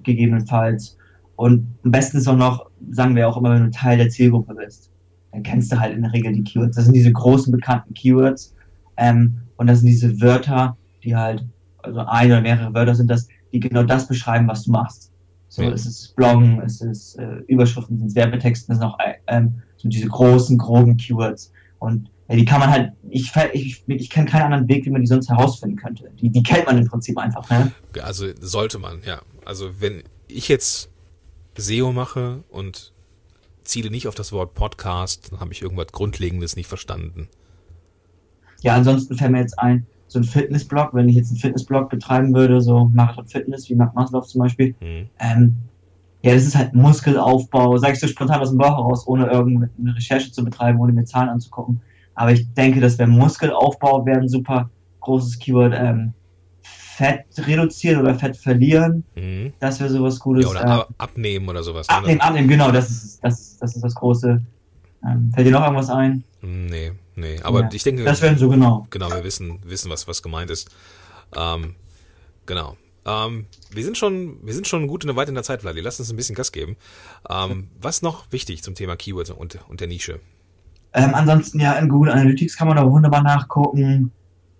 gegebenenfalls. 0.04 0.98
Und 1.36 1.68
am 1.84 1.92
besten 1.92 2.18
ist 2.18 2.28
auch 2.28 2.38
noch, 2.38 2.70
sagen 2.90 3.16
wir 3.16 3.28
auch 3.28 3.38
immer, 3.38 3.54
wenn 3.54 3.66
du 3.66 3.72
Teil 3.72 3.98
der 3.98 4.10
Zielgruppe 4.10 4.56
bist 4.56 4.92
dann 5.38 5.44
kennst 5.44 5.72
du 5.72 5.80
halt 5.80 5.96
in 5.96 6.02
der 6.02 6.14
Regel 6.14 6.34
die 6.34 6.44
Keywords. 6.44 6.76
Das 6.76 6.86
sind 6.86 6.96
diese 6.96 7.12
großen 7.12 7.52
bekannten 7.52 7.94
Keywords. 7.94 8.56
Ähm, 8.98 9.38
und 9.58 9.68
das 9.68 9.80
sind 9.80 9.88
diese 9.88 10.20
Wörter, 10.20 10.76
die 11.04 11.16
halt, 11.16 11.46
also 11.84 12.00
ein 12.00 12.32
oder 12.32 12.42
mehrere 12.42 12.74
Wörter 12.74 12.96
sind 12.96 13.10
das, 13.10 13.28
die 13.54 13.60
genau 13.60 13.84
das 13.84 14.08
beschreiben, 14.08 14.48
was 14.48 14.64
du 14.64 14.72
machst. 14.72 15.12
So, 15.50 15.62
ja. 15.62 15.70
es 15.70 15.86
ist 15.86 16.16
Bloggen, 16.16 16.60
es 16.62 16.82
ist 16.82 17.20
äh, 17.20 17.38
Überschriften, 17.48 17.98
es 17.98 18.02
sind 18.02 18.16
Werbetexten, 18.16 18.74
es 18.74 18.80
sind 18.80 18.88
auch 18.88 18.98
äh, 19.00 19.14
ähm, 19.28 19.62
so 19.78 19.88
diese 19.88 20.08
großen, 20.08 20.58
groben 20.58 20.98
Keywords. 20.98 21.54
Und 21.80 22.10
ja, 22.28 22.36
die 22.36 22.46
kann 22.46 22.60
man 22.60 22.70
halt, 22.70 22.92
ich, 23.10 23.32
ich, 23.54 23.84
ich 23.88 24.10
kenne 24.10 24.28
keinen 24.28 24.44
anderen 24.44 24.68
Weg, 24.68 24.86
wie 24.86 24.90
man 24.90 25.02
die 25.02 25.08
sonst 25.08 25.30
herausfinden 25.30 25.78
könnte. 25.78 26.12
Die, 26.20 26.30
die 26.30 26.44
kennt 26.44 26.66
man 26.66 26.78
im 26.78 26.88
Prinzip 26.88 27.18
einfach, 27.18 27.50
ne? 27.50 27.72
Also 28.02 28.28
sollte 28.40 28.80
man, 28.80 29.02
ja. 29.06 29.22
Also 29.46 29.80
wenn 29.80 30.04
ich 30.28 30.50
jetzt 30.50 30.90
SEO 31.56 31.94
mache 31.94 32.44
und 32.50 32.92
ziele 33.64 33.90
nicht 33.90 34.08
auf 34.08 34.16
das 34.16 34.32
Wort 34.32 34.54
Podcast, 34.54 35.32
dann 35.32 35.40
habe 35.40 35.54
ich 35.54 35.62
irgendwas 35.62 35.88
Grundlegendes 35.92 36.56
nicht 36.56 36.68
verstanden. 36.68 37.30
Ja, 38.62 38.76
ansonsten 38.76 39.16
fällt 39.16 39.32
mir 39.32 39.40
jetzt 39.40 39.58
ein, 39.60 39.86
so 40.08 40.20
ein 40.20 40.26
Fitnessblog, 40.26 40.94
wenn 40.94 41.08
ich 41.10 41.16
jetzt 41.16 41.30
einen 41.30 41.40
Fitnessblog 41.40 41.90
betreiben 41.90 42.34
würde, 42.34 42.62
so 42.62 42.90
Marathon 42.94 43.28
Fitness, 43.28 43.70
wie 43.70 43.76
Mark 43.76 43.94
Maslow 43.94 44.22
zum 44.22 44.40
Beispiel, 44.40 44.76
mhm. 44.80 45.10
ähm, 45.20 45.58
ja, 46.28 46.34
das 46.34 46.46
ist 46.46 46.56
halt 46.56 46.74
Muskelaufbau, 46.74 47.78
sag 47.78 47.94
ich 47.94 48.00
so 48.00 48.08
spontan 48.08 48.42
aus 48.42 48.50
dem 48.50 48.58
Bauch 48.58 48.78
heraus, 48.78 49.08
ohne 49.08 49.28
irgendeine 49.28 49.96
Recherche 49.96 50.32
zu 50.32 50.44
betreiben, 50.44 50.80
ohne 50.80 50.92
mir 50.92 51.06
Zahlen 51.06 51.30
anzugucken. 51.30 51.82
Aber 52.16 52.32
ich 52.32 52.54
denke, 52.54 52.82
das 52.82 52.98
wäre 52.98 53.10
Muskelaufbau, 53.10 54.06
wäre 54.06 54.20
ein 54.20 54.28
super 54.28 54.70
großes 55.00 55.40
Keyword. 55.40 55.74
Ähm, 55.76 56.14
Fett 56.98 57.26
reduzieren 57.38 58.02
oder 58.02 58.16
Fett 58.16 58.36
verlieren. 58.36 59.04
Mhm. 59.16 59.54
Das 59.60 59.80
wäre 59.80 59.90
sowas 59.90 60.20
Cooles. 60.20 60.46
Ja, 60.46 60.52
oder 60.52 60.88
äh, 60.90 60.94
abnehmen 60.98 61.48
oder 61.48 61.62
sowas. 61.62 61.88
Ne? 61.88 61.96
Abnehmen, 61.96 62.22
abnehmen, 62.22 62.48
genau, 62.48 62.72
das 62.72 62.90
ist 62.90 63.24
das, 63.24 63.58
das, 63.60 63.76
ist 63.76 63.84
das 63.84 63.94
Große. 63.94 64.42
Ähm, 65.06 65.32
fällt 65.34 65.48
dir 65.48 65.52
noch 65.52 65.64
irgendwas 65.64 65.92
ein? 65.92 66.24
Nee, 66.42 66.94
nee. 67.16 67.40
Aber 67.44 67.62
ja, 67.62 67.70
ich 67.72 67.84
denke. 67.84 68.04
Das 68.04 68.22
wären 68.24 68.38
so 68.38 68.50
genau. 68.50 68.88
Genau, 68.90 69.12
wir 69.12 69.24
wissen, 69.24 69.60
wissen 69.64 69.92
was, 69.92 70.08
was 70.08 70.24
gemeint 70.24 70.50
ist. 70.50 70.72
Ähm, 71.36 71.76
genau. 72.48 72.76
Ähm, 73.08 73.46
wir 73.72 73.84
sind 73.84 73.98
schon, 73.98 74.38
wir 74.46 74.54
sind 74.54 74.68
schon 74.68 74.88
gut 74.88 75.04
in 75.04 75.08
der 75.08 75.16
Weite 75.16 75.30
in 75.30 75.36
der 75.36 75.44
Zeit, 75.44 75.62
Vladi. 75.62 75.80
Lass 75.80 76.00
uns 76.00 76.12
ein 76.12 76.18
bisschen 76.18 76.36
Gas 76.36 76.52
geben. 76.52 76.76
Ähm, 77.30 77.70
was 77.80 78.02
noch 78.02 78.32
wichtig 78.32 78.62
zum 78.64 78.76
Thema 78.76 78.96
Keywords 78.96 79.32
und, 79.32 79.58
und 79.70 79.80
der 79.80 79.88
Nische? 79.88 80.20
Ähm, 80.94 81.16
ansonsten 81.16 81.60
ja, 81.60 81.74
in 81.74 81.90
Google 81.90 82.12
Analytics 82.12 82.58
kann 82.58 82.68
man 82.68 82.78
da 82.78 82.90
wunderbar 82.90 83.24
nachgucken. 83.24 84.12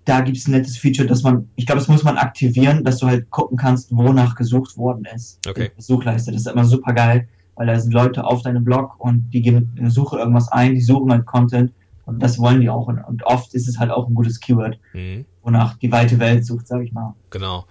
Da 0.06 0.22
gibt 0.22 0.38
es 0.38 0.48
ein 0.48 0.52
nettes 0.52 0.78
Feature, 0.78 1.08
dass 1.08 1.24
man, 1.24 1.50
ich 1.56 1.66
glaube, 1.66 1.80
das 1.80 1.90
muss 1.90 2.04
man 2.04 2.18
aktivieren, 2.18 2.86
dass 2.86 3.00
du 3.00 3.08
halt 3.08 3.30
gucken 3.30 3.58
kannst, 3.58 3.94
wonach 3.96 4.36
gesucht 4.36 4.78
worden 4.78 5.06
ist. 5.14 5.46
Okay. 5.46 5.72
Suchleiste. 5.78 6.32
Das 6.32 6.42
ist 6.42 6.48
immer 6.48 6.64
super 6.64 6.94
geil, 6.94 7.28
weil 7.56 7.68
da 7.68 7.78
sind 7.78 7.92
Leute 7.92 8.24
auf 8.24 8.42
deinem 8.44 8.64
Blog 8.64 8.96
und 9.00 9.30
die 9.32 9.42
geben 9.42 9.74
in 9.76 9.84
der 9.84 9.92
Suche 9.92 10.18
irgendwas 10.18 10.50
ein, 10.50 10.76
die 10.76 10.82
suchen 10.82 11.12
halt 11.12 11.26
Content 11.26 11.74
und 12.06 12.24
das 12.24 12.40
wollen 12.40 12.62
die 12.62 12.70
auch. 12.70 12.88
Und, 12.88 13.24
oft 13.24 13.54
ist 13.54 13.68
es 13.68 13.78
halt 13.80 13.92
auch 13.92 14.08
ein 14.08 14.14
gutes 14.14 14.40
Keyword, 14.40 14.80
mhm. 14.94 15.26
wonach 15.44 15.76
die 15.78 15.92
weite 15.92 16.18
Welt 16.20 16.46
sucht, 16.46 16.68
sag 16.68 16.82
ich 16.82 16.94
mal. 16.94 17.14
Genau. 17.30 17.66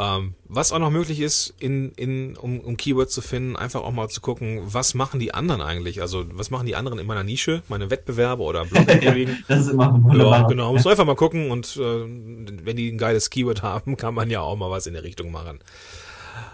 Ähm, 0.00 0.34
was 0.44 0.70
auch 0.70 0.78
noch 0.78 0.90
möglich 0.90 1.18
ist, 1.18 1.54
in, 1.58 1.90
in, 1.96 2.36
um, 2.36 2.60
um 2.60 2.76
Keywords 2.76 3.12
zu 3.12 3.20
finden, 3.20 3.56
einfach 3.56 3.82
auch 3.82 3.90
mal 3.90 4.08
zu 4.08 4.20
gucken, 4.20 4.62
was 4.64 4.94
machen 4.94 5.18
die 5.18 5.34
anderen 5.34 5.60
eigentlich? 5.60 6.00
Also, 6.00 6.24
was 6.32 6.50
machen 6.50 6.66
die 6.66 6.76
anderen 6.76 7.00
in 7.00 7.06
meiner 7.06 7.24
Nische, 7.24 7.62
meine 7.68 7.90
Wettbewerber 7.90 8.44
oder 8.44 8.64
Blogger-Kollegen? 8.64 9.42
das 9.48 9.62
ist 9.62 9.70
immer 9.70 9.92
wunderbar. 9.92 10.42
Ja, 10.42 10.46
genau. 10.46 10.72
Muss 10.72 10.86
einfach 10.86 11.04
mal 11.04 11.16
gucken 11.16 11.50
und 11.50 11.76
äh, 11.76 11.80
wenn 11.80 12.76
die 12.76 12.92
ein 12.92 12.98
geiles 12.98 13.28
Keyword 13.28 13.62
haben, 13.62 13.96
kann 13.98 14.14
man 14.14 14.30
ja 14.30 14.40
auch 14.40 14.54
mal 14.54 14.70
was 14.70 14.86
in 14.86 14.94
der 14.94 15.02
Richtung 15.02 15.32
machen. 15.32 15.58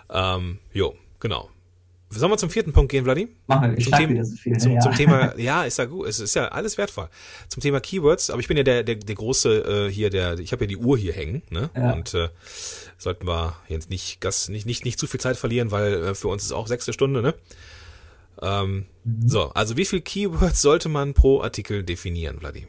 Ähm, 0.08 0.58
jo, 0.72 0.94
genau. 1.20 1.50
Sollen 2.18 2.32
wir 2.32 2.38
zum 2.38 2.50
vierten 2.50 2.72
Punkt 2.72 2.90
gehen, 2.90 3.04
Vladi? 3.04 3.28
Machen 3.46 3.74
ich 3.76 3.84
zum 3.84 3.94
Thema, 3.94 4.10
wieder 4.10 4.24
so 4.24 4.36
viel. 4.36 4.56
Zum, 4.56 4.72
ja. 4.72 4.80
zum 4.80 4.94
Thema, 4.94 5.34
ja, 5.38 5.64
ist 5.64 5.78
ja 5.78 5.84
gut, 5.84 6.06
es 6.06 6.20
ist 6.20 6.34
ja 6.34 6.48
alles 6.48 6.78
wertvoll. 6.78 7.08
Zum 7.48 7.62
Thema 7.62 7.80
Keywords, 7.80 8.30
aber 8.30 8.40
ich 8.40 8.48
bin 8.48 8.56
ja 8.56 8.62
der, 8.62 8.82
der, 8.82 8.96
der 8.96 9.14
große 9.14 9.86
äh, 9.88 9.92
hier, 9.92 10.10
der, 10.10 10.38
ich 10.38 10.52
habe 10.52 10.64
ja 10.64 10.68
die 10.68 10.76
Uhr 10.76 10.96
hier 10.96 11.12
hängen, 11.12 11.42
ne? 11.50 11.70
Ja. 11.76 11.92
Und 11.92 12.14
äh, 12.14 12.28
sollten 12.98 13.26
wir 13.26 13.56
jetzt 13.68 13.90
nicht, 13.90 14.20
Gas, 14.20 14.48
nicht, 14.48 14.66
nicht, 14.66 14.84
nicht 14.84 14.98
zu 14.98 15.06
viel 15.06 15.20
Zeit 15.20 15.36
verlieren, 15.36 15.70
weil 15.70 15.94
äh, 15.94 16.14
für 16.14 16.28
uns 16.28 16.44
ist 16.44 16.52
auch 16.52 16.66
sechste 16.66 16.92
Stunde, 16.92 17.22
ne? 17.22 17.34
Ähm, 18.42 18.86
mhm. 19.04 19.28
So, 19.28 19.50
also 19.50 19.76
wie 19.76 19.84
viel 19.84 20.00
Keywords 20.00 20.60
sollte 20.62 20.88
man 20.88 21.14
pro 21.14 21.42
Artikel 21.42 21.82
definieren, 21.82 22.38
Vladi? 22.40 22.66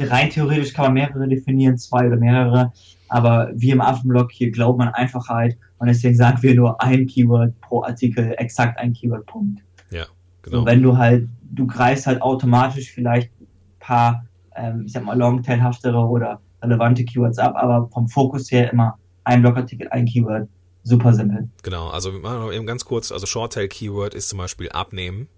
Rein 0.00 0.30
theoretisch 0.30 0.72
kann 0.72 0.86
man 0.86 0.94
mehrere 0.94 1.28
definieren, 1.28 1.76
zwei 1.76 2.06
oder 2.06 2.16
mehrere, 2.16 2.72
aber 3.08 3.50
wie 3.54 3.70
im 3.70 3.80
Affenblock 3.80 4.30
hier 4.30 4.50
glaubt 4.50 4.78
man 4.78 4.88
Einfachheit 4.88 5.56
und 5.78 5.86
deswegen 5.86 6.16
sagen 6.16 6.42
wir 6.42 6.54
nur 6.54 6.80
ein 6.82 7.06
Keyword 7.06 7.58
pro 7.60 7.82
Artikel, 7.82 8.34
exakt 8.38 8.78
ein 8.78 8.92
Keyword-Punkt. 8.92 9.62
Ja, 9.90 10.06
genau. 10.42 10.60
So, 10.60 10.66
wenn 10.66 10.82
du 10.82 10.96
halt, 10.96 11.28
du 11.42 11.66
greifst 11.66 12.06
halt 12.06 12.20
automatisch 12.20 12.90
vielleicht 12.90 13.30
ein 13.40 13.46
paar, 13.78 14.26
ähm, 14.56 14.84
ich 14.86 14.92
sag 14.92 15.04
mal, 15.04 15.16
longtailhaftere 15.16 15.98
oder 15.98 16.40
relevante 16.62 17.04
Keywords 17.04 17.38
ab, 17.38 17.54
aber 17.56 17.88
vom 17.92 18.08
Fokus 18.08 18.50
her 18.50 18.72
immer 18.72 18.98
ein 19.24 19.42
Blogartikel, 19.42 19.88
ein 19.88 20.06
Keyword. 20.06 20.48
Super 20.82 21.12
simpel. 21.12 21.48
Genau, 21.62 21.88
also 21.88 22.10
eben 22.50 22.66
ganz 22.66 22.84
kurz, 22.84 23.12
also 23.12 23.26
Shorttail-Keyword 23.26 24.14
ist 24.14 24.30
zum 24.30 24.38
Beispiel 24.38 24.70
abnehmen. 24.70 25.28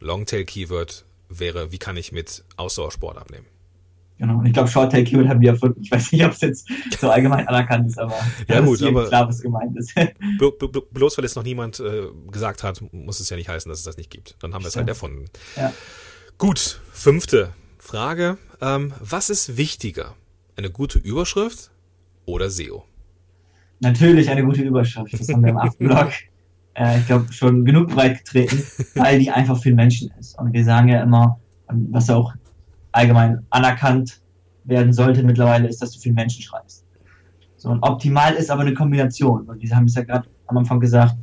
Longtail-Keyword 0.00 1.04
wäre, 1.28 1.72
wie 1.72 1.78
kann 1.78 1.96
ich 1.96 2.12
mit 2.12 2.44
Ausdauersport 2.56 3.18
abnehmen? 3.18 3.46
Genau, 4.18 4.38
und 4.38 4.46
ich 4.46 4.52
glaube, 4.52 4.68
Short 4.68 4.92
Tail 4.92 5.02
Keyword 5.02 5.28
haben 5.28 5.40
wir 5.40 5.50
erfunden. 5.50 5.80
Ich 5.82 5.90
weiß 5.90 6.12
nicht, 6.12 6.24
ob 6.24 6.32
es 6.32 6.40
jetzt 6.40 6.68
so 7.00 7.10
allgemein 7.10 7.48
anerkannt 7.48 7.88
ist, 7.88 7.98
aber 7.98 8.14
ja, 8.48 8.60
gut, 8.60 8.80
ist 8.80 8.86
aber 8.86 9.08
klar, 9.08 9.28
was 9.28 9.40
gemeint 9.40 9.76
ist. 9.76 9.92
bloß 10.92 11.18
weil 11.18 11.24
es 11.24 11.34
noch 11.34 11.42
niemand 11.42 11.80
äh, 11.80 12.06
gesagt 12.30 12.62
hat, 12.62 12.80
muss 12.92 13.18
es 13.18 13.28
ja 13.28 13.36
nicht 13.36 13.48
heißen, 13.48 13.68
dass 13.68 13.80
es 13.80 13.84
das 13.84 13.96
nicht 13.96 14.10
gibt. 14.10 14.36
Dann 14.40 14.54
haben 14.54 14.62
wir 14.62 14.68
es 14.68 14.76
halt 14.76 14.88
erfunden. 14.88 15.24
Ja. 15.56 15.72
Gut, 16.38 16.80
fünfte 16.92 17.54
Frage. 17.78 18.38
Ähm, 18.60 18.92
was 19.00 19.30
ist 19.30 19.56
wichtiger? 19.56 20.14
Eine 20.56 20.70
gute 20.70 20.98
Überschrift 21.00 21.70
oder 22.24 22.50
SEO? 22.50 22.84
Natürlich 23.80 24.30
eine 24.30 24.44
gute 24.44 24.62
Überschrift. 24.62 25.12
Das 25.12 25.28
haben 25.28 25.42
wir 25.42 25.50
im 25.50 25.58
Aftenblog, 25.58 26.12
äh, 26.74 27.00
ich 27.00 27.06
glaube, 27.06 27.32
schon 27.32 27.64
genug 27.64 27.90
breit 27.90 28.18
getreten, 28.18 28.62
weil 28.94 29.18
die 29.18 29.30
einfach 29.30 29.60
für 29.60 29.70
den 29.70 29.76
Menschen 29.76 30.12
ist. 30.20 30.38
Und 30.38 30.52
wir 30.52 30.64
sagen 30.64 30.88
ja 30.88 31.02
immer, 31.02 31.40
was 31.68 32.08
auch 32.10 32.32
allgemein 32.94 33.44
anerkannt 33.50 34.20
werden 34.64 34.92
sollte 34.92 35.22
mittlerweile, 35.22 35.68
ist, 35.68 35.82
dass 35.82 35.92
du 35.92 35.98
für 35.98 36.08
den 36.08 36.14
Menschen 36.14 36.42
schreibst. 36.42 36.84
So, 37.56 37.70
und 37.70 37.82
optimal 37.82 38.34
ist 38.34 38.50
aber 38.50 38.62
eine 38.62 38.74
Kombination. 38.74 39.42
Und 39.42 39.60
wir 39.60 39.76
haben 39.76 39.86
es 39.86 39.94
ja 39.94 40.02
gerade 40.02 40.28
am 40.46 40.58
Anfang 40.58 40.80
gesagt, 40.80 41.16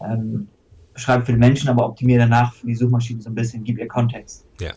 ähm, 0.00 0.46
schreib 0.94 1.26
für 1.26 1.32
den 1.32 1.40
Menschen, 1.40 1.68
aber 1.68 1.86
optimiere 1.86 2.20
danach 2.20 2.54
für 2.54 2.66
die 2.66 2.74
Suchmaschine 2.74 3.20
so 3.20 3.30
ein 3.30 3.34
bisschen, 3.34 3.64
gib 3.64 3.78
ihr 3.78 3.88
Kontext. 3.88 4.46
Ja. 4.60 4.72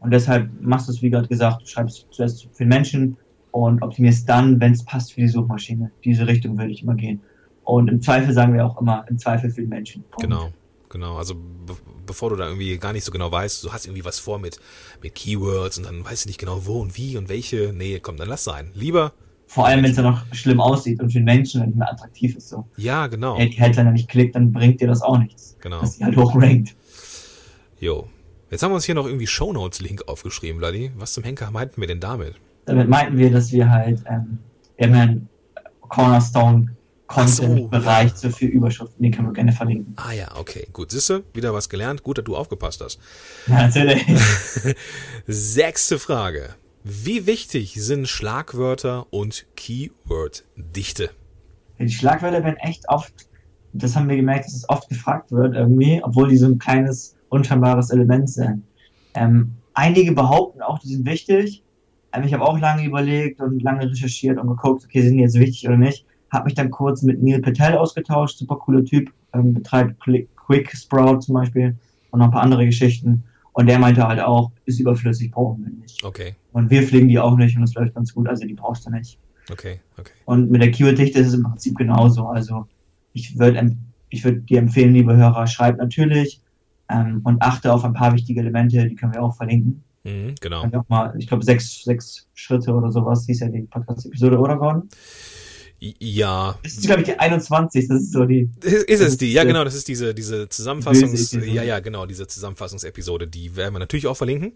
Und 0.00 0.10
deshalb 0.12 0.50
machst 0.60 0.88
du 0.88 0.92
es, 0.92 1.02
wie 1.02 1.10
gerade 1.10 1.26
gesagt, 1.26 1.62
du 1.62 1.66
schreibst 1.66 2.06
zuerst 2.10 2.44
für 2.52 2.64
den 2.64 2.68
Menschen 2.68 3.16
und 3.50 3.82
optimierst 3.82 4.28
dann, 4.28 4.60
wenn 4.60 4.72
es 4.72 4.84
passt 4.84 5.14
für 5.14 5.22
die 5.22 5.28
Suchmaschine. 5.28 5.90
Diese 6.04 6.26
Richtung 6.26 6.56
würde 6.58 6.70
ich 6.70 6.82
immer 6.82 6.94
gehen. 6.94 7.20
Und 7.64 7.88
im 7.88 8.00
Zweifel 8.00 8.32
sagen 8.32 8.54
wir 8.54 8.64
auch 8.64 8.80
immer, 8.80 9.04
im 9.08 9.18
Zweifel 9.18 9.50
für 9.50 9.62
den 9.62 9.70
Menschen. 9.70 10.04
Punkt. 10.10 10.22
Genau, 10.22 10.50
genau. 10.96 11.16
Also 11.16 11.34
be 11.34 11.76
bevor 12.06 12.30
du 12.30 12.36
da 12.36 12.46
irgendwie 12.46 12.78
gar 12.78 12.92
nicht 12.92 13.02
so 13.02 13.10
genau 13.10 13.32
weißt, 13.32 13.64
du 13.64 13.72
hast 13.72 13.86
irgendwie 13.86 14.04
was 14.04 14.20
vor 14.20 14.38
mit, 14.38 14.60
mit 15.02 15.16
Keywords 15.16 15.76
und 15.78 15.86
dann 15.86 16.04
weißt 16.04 16.24
du 16.24 16.28
nicht 16.28 16.38
genau 16.38 16.64
wo 16.64 16.80
und 16.80 16.96
wie 16.96 17.16
und 17.16 17.28
welche. 17.28 17.72
Nee, 17.74 17.98
komm, 18.00 18.16
dann 18.16 18.28
lass 18.28 18.44
sein. 18.44 18.70
Lieber 18.74 19.12
vor 19.48 19.66
allem, 19.66 19.82
wenn 19.82 19.90
es 19.90 19.96
ja 19.96 20.02
noch 20.02 20.22
schlimm 20.32 20.60
aussieht 20.60 21.00
und 21.00 21.10
für 21.10 21.18
den 21.18 21.24
Menschen 21.24 21.64
nicht 21.64 21.76
mehr 21.76 21.90
attraktiv 21.90 22.36
ist. 22.36 22.48
So. 22.48 22.66
Ja, 22.76 23.06
genau. 23.06 23.38
Wenn 23.38 23.50
die 23.50 23.58
Headliner 23.58 23.92
nicht 23.92 24.08
klickt, 24.08 24.34
dann 24.34 24.52
bringt 24.52 24.80
dir 24.80 24.88
das 24.88 25.02
auch 25.02 25.18
nichts. 25.18 25.56
Genau. 25.60 25.80
Dass 25.80 25.94
sie 25.94 26.04
halt 26.04 26.16
hochrankt. 26.16 26.74
Jo. 27.78 28.08
Jetzt 28.50 28.62
haben 28.62 28.70
wir 28.70 28.76
uns 28.76 28.84
hier 28.84 28.94
noch 28.94 29.06
irgendwie 29.06 29.26
Shownotes-Link 29.26 30.08
aufgeschrieben, 30.08 30.58
Vladi. 30.58 30.92
Was 30.96 31.12
zum 31.12 31.24
Henker 31.24 31.50
meinten 31.50 31.80
wir 31.80 31.88
denn 31.88 32.00
damit? 32.00 32.34
Damit 32.64 32.88
meinten 32.88 33.18
wir, 33.18 33.30
dass 33.30 33.52
wir 33.52 33.70
halt 33.70 34.02
ähm, 34.08 34.38
immer 34.76 35.00
einen 35.00 35.28
Cornerstone-Content-Bereich 37.06 38.14
so, 38.14 38.28
ja. 38.28 38.34
für 38.34 38.46
Überschriften, 38.46 39.02
den 39.02 39.12
können 39.12 39.28
wir 39.28 39.32
gerne 39.32 39.52
verlinken. 39.52 39.94
Ah 39.96 40.12
ja, 40.12 40.36
okay, 40.36 40.66
gut. 40.72 40.90
Siehste, 40.90 41.22
wieder 41.34 41.54
was 41.54 41.68
gelernt. 41.68 42.02
Gut, 42.02 42.18
dass 42.18 42.24
du 42.24 42.36
aufgepasst 42.36 42.80
hast. 42.80 42.98
Natürlich. 43.46 44.04
Sechste 45.26 45.98
Frage. 45.98 46.54
Wie 46.82 47.26
wichtig 47.26 47.74
sind 47.82 48.06
Schlagwörter 48.08 49.06
und 49.10 49.46
Keyword-Dichte? 49.56 51.10
Die 51.78 51.90
Schlagwörter 51.90 52.44
werden 52.44 52.56
echt 52.58 52.88
oft, 52.88 53.12
das 53.72 53.96
haben 53.96 54.08
wir 54.08 54.16
gemerkt, 54.16 54.46
dass 54.46 54.54
es 54.54 54.68
oft 54.68 54.88
gefragt 54.88 55.32
wird 55.32 55.54
irgendwie, 55.54 56.00
obwohl 56.02 56.28
die 56.28 56.36
so 56.36 56.46
ein 56.46 56.58
kleines 56.58 57.16
unscheinbares 57.28 57.90
Element 57.90 58.30
sein. 58.30 58.62
Ähm, 59.14 59.52
einige 59.74 60.12
behaupten 60.12 60.62
auch, 60.62 60.78
die 60.78 60.88
sind 60.88 61.06
wichtig. 61.06 61.62
Ähm, 62.12 62.24
ich 62.24 62.32
habe 62.32 62.44
auch 62.44 62.58
lange 62.58 62.84
überlegt 62.84 63.40
und 63.40 63.62
lange 63.62 63.90
recherchiert 63.90 64.38
und 64.38 64.48
geguckt, 64.48 64.84
okay, 64.84 65.02
sind 65.02 65.16
die 65.16 65.22
jetzt 65.22 65.38
wichtig 65.38 65.66
oder 65.66 65.76
nicht. 65.76 66.06
Habe 66.36 66.44
mich 66.44 66.54
dann 66.54 66.70
kurz 66.70 67.02
mit 67.02 67.22
Neil 67.22 67.40
Patel 67.40 67.76
ausgetauscht, 67.76 68.38
super 68.38 68.56
cooler 68.56 68.84
Typ, 68.84 69.10
ähm, 69.32 69.54
betreibt 69.54 69.98
Quick 70.00 70.76
Sprout 70.76 71.20
zum 71.20 71.34
Beispiel 71.34 71.76
und 72.10 72.20
noch 72.20 72.26
ein 72.26 72.32
paar 72.32 72.42
andere 72.42 72.66
Geschichten. 72.66 73.24
Und 73.52 73.66
der 73.66 73.78
meinte 73.78 74.06
halt 74.06 74.20
auch, 74.20 74.50
ist 74.66 74.78
überflüssig, 74.78 75.30
brauchen 75.30 75.64
wir 75.64 75.72
nicht. 75.72 76.04
Okay. 76.04 76.36
Und 76.52 76.70
wir 76.70 76.82
pflegen 76.82 77.08
die 77.08 77.18
auch 77.18 77.36
nicht 77.36 77.56
und 77.56 77.62
es 77.62 77.74
läuft 77.74 77.94
ganz 77.94 78.12
gut, 78.12 78.28
also 78.28 78.46
die 78.46 78.54
brauchst 78.54 78.86
du 78.86 78.90
nicht. 78.90 79.18
Okay, 79.50 79.80
okay. 79.96 80.12
Und 80.26 80.50
mit 80.50 80.60
der 80.60 80.70
Keyword-Dichte 80.70 81.18
ist 81.18 81.28
es 81.28 81.34
im 81.34 81.42
Prinzip 81.42 81.76
genauso. 81.76 82.26
Also 82.26 82.66
ich 83.14 83.38
würde 83.38 83.76
ich 84.10 84.24
würd 84.24 84.48
dir 84.48 84.58
empfehlen, 84.58 84.92
liebe 84.92 85.16
Hörer, 85.16 85.46
schreibt 85.46 85.78
natürlich, 85.78 86.42
ähm, 86.88 87.20
und 87.24 87.40
achte 87.42 87.72
auf 87.72 87.84
ein 87.84 87.94
paar 87.94 88.14
wichtige 88.14 88.40
Elemente, 88.40 88.86
die 88.86 88.94
können 88.94 89.14
wir 89.14 89.22
auch 89.22 89.34
verlinken. 89.36 89.82
Mhm, 90.04 90.34
genau. 90.40 90.64
Mal, 90.88 91.14
ich 91.18 91.26
glaube, 91.26 91.44
sechs, 91.44 91.82
sechs 91.82 92.28
Schritte 92.34 92.72
oder 92.72 92.92
sowas 92.92 93.26
hieß 93.26 93.40
ja 93.40 93.48
die 93.48 93.62
Podcast-Episode, 93.62 94.38
oder 94.38 94.56
Gordon? 94.56 94.88
Ja. 95.78 96.58
Das 96.62 96.72
ist, 96.72 96.86
glaube 96.86 97.02
ich, 97.02 97.06
die 97.06 97.18
21. 97.18 97.88
Das 97.88 98.02
ist 98.02 98.12
so 98.12 98.24
die. 98.24 98.50
Ist 98.62 99.00
es 99.00 99.16
die? 99.16 99.32
Ja, 99.32 99.44
genau. 99.44 99.64
Das 99.64 99.74
ist 99.74 99.88
diese, 99.88 100.14
diese 100.14 100.48
Zusammenfassungs. 100.48 101.32
Ja, 101.32 101.62
ja, 101.62 101.80
genau. 101.80 102.06
Diese 102.06 102.26
Zusammenfassungsepisode. 102.26 103.26
Die 103.26 103.56
werden 103.56 103.74
wir 103.74 103.78
natürlich 103.78 104.06
auch 104.06 104.16
verlinken. 104.16 104.52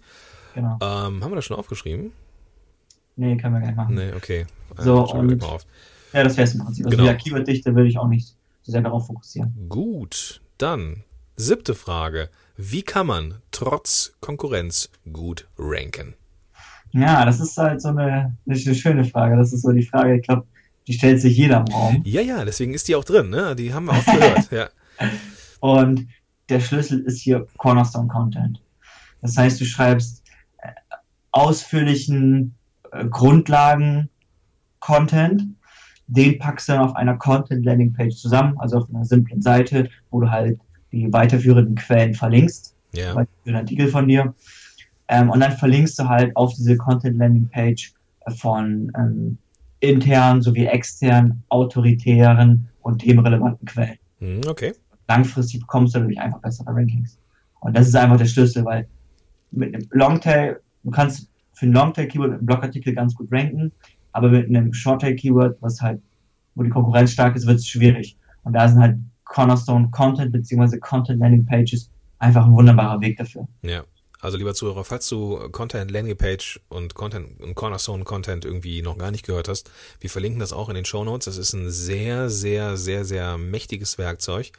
Genau. 0.54 0.78
Ähm, 0.80 1.22
haben 1.22 1.30
wir 1.30 1.36
das 1.36 1.44
schon 1.44 1.56
aufgeschrieben? 1.56 2.12
Nee, 3.16 3.36
können 3.36 3.54
wir 3.54 3.60
gleich 3.60 3.76
machen. 3.76 3.94
Nee, 3.94 4.12
okay. 4.16 4.46
So, 4.78 5.06
und, 5.12 5.42
ja, 6.12 6.24
das 6.24 6.36
wäre 6.36 6.44
es 6.44 6.54
im 6.54 6.64
Prinzip. 6.64 6.86
Also, 6.86 6.96
genau. 6.96 7.08
ja, 7.08 7.14
Keyword-Dichte 7.14 7.74
würde 7.74 7.88
ich 7.88 7.98
auch 7.98 8.08
nicht 8.08 8.34
so 8.62 8.72
sehr 8.72 8.80
darauf 8.80 9.06
fokussieren. 9.06 9.52
Gut. 9.68 10.40
Dann 10.58 11.04
Siebte 11.42 11.74
Frage. 11.74 12.28
Wie 12.58 12.82
kann 12.82 13.06
man 13.06 13.36
trotz 13.50 14.12
Konkurrenz 14.20 14.90
gut 15.10 15.48
ranken? 15.56 16.12
Ja, 16.92 17.24
das 17.24 17.40
ist 17.40 17.56
halt 17.56 17.80
so 17.80 17.88
eine, 17.88 18.36
eine 18.46 18.56
schöne 18.56 19.04
Frage. 19.04 19.38
Das 19.38 19.54
ist 19.54 19.62
so 19.62 19.72
die 19.72 19.82
Frage, 19.82 20.16
ich 20.16 20.22
glaube, 20.22 20.46
die 20.90 20.97
stellt 20.97 21.20
sich 21.20 21.37
jeder 21.37 21.59
im 21.59 21.66
Raum. 21.73 22.02
Ja, 22.04 22.20
ja, 22.20 22.44
deswegen 22.44 22.75
ist 22.75 22.88
die 22.88 22.97
auch 22.97 23.04
drin, 23.04 23.30
ne? 23.30 23.54
Die 23.54 23.73
haben 23.73 23.85
wir 23.85 23.92
auch 23.92 24.04
gehört, 24.04 24.50
ja. 24.59 24.68
Und 25.61 26.09
der 26.49 26.59
Schlüssel 26.59 27.02
ist 27.02 27.20
hier 27.20 27.47
Cornerstone 27.59 28.09
Content. 28.09 28.61
Das 29.23 29.37
heißt, 29.37 29.61
du 29.61 29.64
schreibst 29.64 30.25
äh, 30.59 30.70
ausführlichen 31.30 32.56
äh, 32.90 33.04
Grundlagen-Content, 33.04 35.42
den 36.09 36.38
packst 36.40 36.68
du 36.68 36.73
dann 36.73 36.82
auf 36.82 36.97
einer 36.97 37.16
Content-Landing-Page 37.16 38.16
zusammen, 38.16 38.59
also 38.59 38.78
auf 38.78 38.88
einer 38.88 39.04
simplen 39.04 39.42
Seite, 39.42 39.88
wo 40.11 40.20
du 40.20 40.28
halt 40.28 40.59
die 40.90 41.12
weiterführenden 41.12 41.76
Quellen 41.76 42.14
verlinkst, 42.14 42.75
Ja. 42.94 43.14
yeah. 43.14 43.26
den 43.47 43.54
Artikel 43.54 43.87
von 43.87 44.09
dir. 44.09 44.35
Ähm, 45.06 45.30
und 45.30 45.38
dann 45.38 45.52
verlinkst 45.52 45.97
du 46.00 46.09
halt 46.09 46.35
auf 46.35 46.52
diese 46.54 46.76
Content-Landing-Page 46.76 47.92
von 48.38 48.90
ähm, 48.99 49.38
internen 49.80 50.42
sowie 50.42 50.66
externen, 50.66 51.42
autoritären 51.49 52.68
und 52.82 52.99
themenrelevanten 53.00 53.66
Quellen. 53.66 53.99
Hm, 54.18 54.40
Okay. 54.46 54.72
Langfristig 55.08 55.60
bekommst 55.60 55.94
du 55.94 55.99
dadurch 55.99 56.20
einfach 56.20 56.38
bessere 56.40 56.68
Rankings. 56.72 57.18
Und 57.60 57.76
das 57.76 57.88
ist 57.88 57.96
einfach 57.96 58.16
der 58.16 58.26
Schlüssel, 58.26 58.64
weil 58.64 58.87
mit 59.50 59.75
einem 59.75 59.87
Longtail, 59.90 60.60
du 60.84 60.90
kannst 60.90 61.28
für 61.54 61.66
ein 61.66 61.72
Longtail-Keyword 61.72 62.30
mit 62.30 62.38
einem 62.38 62.46
Blogartikel 62.46 62.94
ganz 62.94 63.14
gut 63.16 63.26
ranken, 63.32 63.72
aber 64.12 64.28
mit 64.28 64.46
einem 64.49 64.72
Shorttail-Keyword, 64.72 65.56
was 65.60 65.80
halt, 65.80 66.00
wo 66.54 66.62
die 66.62 66.70
Konkurrenz 66.70 67.10
stark 67.10 67.34
ist, 67.34 67.46
wird 67.46 67.58
es 67.58 67.66
schwierig. 67.66 68.16
Und 68.44 68.52
da 68.52 68.68
sind 68.68 68.80
halt 68.80 68.99
Cornerstone 69.25 69.88
Content 69.90 70.32
bzw. 70.32 70.78
Content 70.78 71.18
Landing 71.20 71.44
Pages 71.44 71.90
einfach 72.20 72.46
ein 72.46 72.52
wunderbarer 72.52 73.00
Weg 73.00 73.16
dafür. 73.18 73.49
Ja. 73.62 73.82
Also 74.20 74.36
lieber 74.36 74.54
Zuhörer, 74.54 74.84
falls 74.84 75.08
du 75.08 75.48
Content 75.50 75.90
Landing 75.90 76.16
Page 76.16 76.60
und 76.68 76.94
Content 76.94 77.40
und 77.40 77.54
Cornerstone 77.54 78.04
Content 78.04 78.44
irgendwie 78.44 78.82
noch 78.82 78.98
gar 78.98 79.10
nicht 79.10 79.24
gehört 79.24 79.48
hast, 79.48 79.70
wir 79.98 80.10
verlinken 80.10 80.40
das 80.40 80.52
auch 80.52 80.68
in 80.68 80.74
den 80.74 80.84
Show 80.84 81.04
Notes. 81.04 81.24
Das 81.24 81.38
ist 81.38 81.52
ein 81.54 81.70
sehr, 81.70 82.28
sehr, 82.28 82.76
sehr, 82.76 83.04
sehr 83.04 83.38
mächtiges 83.38 83.96
Werkzeug. 83.98 84.52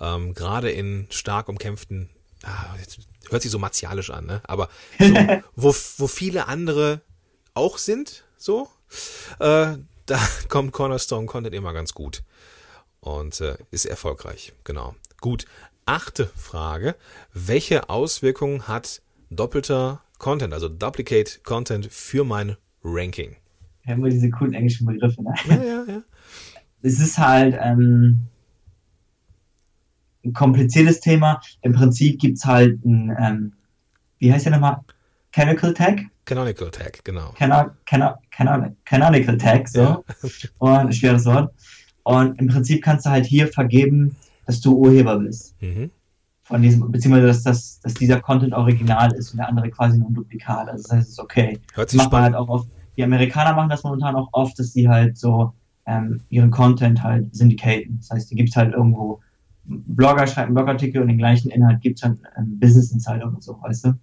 Ähm, 0.00 0.34
gerade 0.34 0.70
in 0.70 1.06
stark 1.10 1.48
umkämpften, 1.48 2.08
ah, 2.42 2.74
hört 3.30 3.42
sich 3.42 3.50
so 3.50 3.58
martialisch 3.58 4.10
an, 4.10 4.26
ne? 4.26 4.40
Aber 4.44 4.68
so, 4.98 5.14
wo, 5.56 5.74
wo 5.98 6.06
viele 6.06 6.46
andere 6.48 7.00
auch 7.54 7.78
sind, 7.78 8.24
so, 8.36 8.68
äh, 9.38 9.76
da 10.06 10.28
kommt 10.48 10.72
Cornerstone 10.72 11.26
Content 11.26 11.54
immer 11.54 11.72
ganz 11.72 11.94
gut 11.94 12.22
und 13.00 13.40
äh, 13.40 13.56
ist 13.70 13.86
erfolgreich. 13.86 14.52
Genau. 14.64 14.94
Gut. 15.20 15.46
Achte 15.88 16.26
Frage. 16.36 16.96
Welche 17.32 17.88
Auswirkungen 17.88 18.68
hat 18.68 19.00
doppelter 19.30 20.02
Content, 20.18 20.52
also 20.52 20.68
Duplicate 20.68 21.40
Content 21.44 21.86
für 21.90 22.24
mein 22.24 22.58
Ranking? 22.84 23.36
Wir 23.84 23.94
haben 23.94 24.00
immer 24.00 24.10
diese 24.10 24.28
coolen 24.28 24.52
englischen 24.52 24.86
Begriffe. 24.86 25.22
Ne? 25.22 25.32
Ja, 25.48 25.54
ja, 25.54 25.84
ja. 25.88 26.02
Es 26.82 27.00
ist 27.00 27.16
halt 27.16 27.56
ähm, 27.58 28.26
ein 30.22 30.34
kompliziertes 30.34 31.00
Thema. 31.00 31.40
Im 31.62 31.72
Prinzip 31.72 32.20
gibt's 32.20 32.44
halt 32.44 32.84
ein, 32.84 33.16
ähm, 33.18 33.52
wie 34.18 34.30
heißt 34.30 34.44
der 34.44 34.52
nochmal? 34.52 34.82
Canonical 35.32 35.72
Tag? 35.72 36.00
Canonical 36.26 36.70
Tag, 36.70 37.02
genau. 37.02 37.32
Cano 37.38 37.70
Cano 37.86 38.14
Cano 38.30 38.76
Canonical 38.84 39.38
Tag, 39.38 39.66
so. 39.66 39.80
Ja. 39.80 40.04
Und 40.58 40.94
schweres 40.94 41.24
Wort. 41.24 41.54
Und 42.02 42.38
im 42.38 42.48
Prinzip 42.48 42.84
kannst 42.84 43.06
du 43.06 43.10
halt 43.10 43.24
hier 43.24 43.48
vergeben, 43.48 44.16
dass 44.48 44.62
du 44.62 44.74
Urheber 44.74 45.18
bist. 45.18 45.54
Mhm. 45.60 45.90
Von 46.42 46.62
diesem, 46.62 46.90
beziehungsweise 46.90 47.26
dass, 47.26 47.42
dass, 47.42 47.80
dass 47.80 47.92
dieser 47.92 48.18
Content 48.18 48.54
original 48.54 49.12
ist 49.12 49.30
und 49.30 49.36
der 49.36 49.48
andere 49.48 49.68
quasi 49.68 49.98
nur 49.98 50.08
ein 50.08 50.14
Duplikat. 50.14 50.68
Also 50.68 50.84
das 50.84 50.90
heißt, 50.90 51.06
es 51.06 51.12
ist 51.12 51.20
okay. 51.20 51.60
Hört 51.74 51.90
sich 51.90 51.98
man 51.98 52.10
halt 52.10 52.32
spannend. 52.32 52.36
auch 52.36 52.48
oft. 52.48 52.68
Die 52.96 53.04
Amerikaner 53.04 53.54
machen 53.54 53.68
das 53.68 53.84
momentan 53.84 54.16
auch 54.16 54.30
oft, 54.32 54.58
dass 54.58 54.72
die 54.72 54.88
halt 54.88 55.18
so 55.18 55.52
ähm, 55.84 56.22
ihren 56.30 56.50
Content 56.50 57.02
halt 57.02 57.36
syndicaten. 57.36 57.98
Das 57.98 58.08
heißt, 58.08 58.30
die 58.30 58.36
gibt's 58.36 58.56
halt 58.56 58.72
irgendwo, 58.72 59.20
Blogger 59.64 60.26
schreibt 60.26 60.46
einen 60.46 60.54
Blogartikel 60.54 61.02
und 61.02 61.08
den 61.08 61.18
gleichen 61.18 61.50
Inhalt 61.50 61.82
gibt's 61.82 62.02
halt 62.02 62.18
ähm, 62.38 62.58
Business 62.58 62.90
Insider 62.90 63.28
oder 63.28 63.42
so, 63.42 63.60
weißt 63.60 63.84
du? 63.84 63.94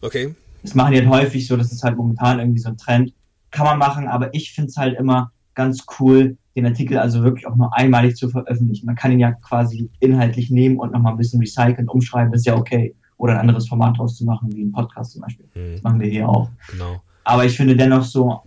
Okay. 0.00 0.34
Das 0.64 0.74
machen 0.74 0.92
die 0.92 0.98
halt 0.98 1.08
häufig 1.08 1.46
so, 1.46 1.56
das 1.56 1.70
ist 1.70 1.84
halt 1.84 1.96
momentan 1.96 2.40
irgendwie 2.40 2.58
so 2.58 2.68
ein 2.68 2.76
Trend. 2.76 3.14
Kann 3.52 3.66
man 3.66 3.78
machen, 3.78 4.08
aber 4.08 4.34
ich 4.34 4.52
find's 4.52 4.76
halt 4.76 4.98
immer 4.98 5.30
ganz 5.54 5.84
cool, 6.00 6.36
den 6.56 6.66
Artikel 6.66 6.98
also 6.98 7.22
wirklich 7.22 7.46
auch 7.46 7.56
nur 7.56 7.74
einmalig 7.76 8.16
zu 8.16 8.28
veröffentlichen. 8.28 8.86
Man 8.86 8.94
kann 8.96 9.12
ihn 9.12 9.20
ja 9.20 9.32
quasi 9.32 9.88
inhaltlich 10.00 10.50
nehmen 10.50 10.78
und 10.78 10.92
nochmal 10.92 11.12
ein 11.12 11.18
bisschen 11.18 11.40
recyceln, 11.40 11.88
umschreiben, 11.88 12.32
ist 12.34 12.46
ja 12.46 12.56
okay. 12.56 12.94
Oder 13.16 13.34
ein 13.34 13.40
anderes 13.40 13.68
Format 13.68 13.98
draus 13.98 14.16
zu 14.16 14.24
machen, 14.24 14.52
wie 14.54 14.62
ein 14.64 14.72
Podcast 14.72 15.12
zum 15.12 15.22
Beispiel. 15.22 15.46
Mhm. 15.54 15.72
Das 15.74 15.82
machen 15.82 16.00
wir 16.00 16.08
hier 16.08 16.28
auch. 16.28 16.50
Genau. 16.70 17.00
Aber 17.24 17.44
ich 17.44 17.56
finde 17.56 17.76
dennoch 17.76 18.04
so, 18.04 18.40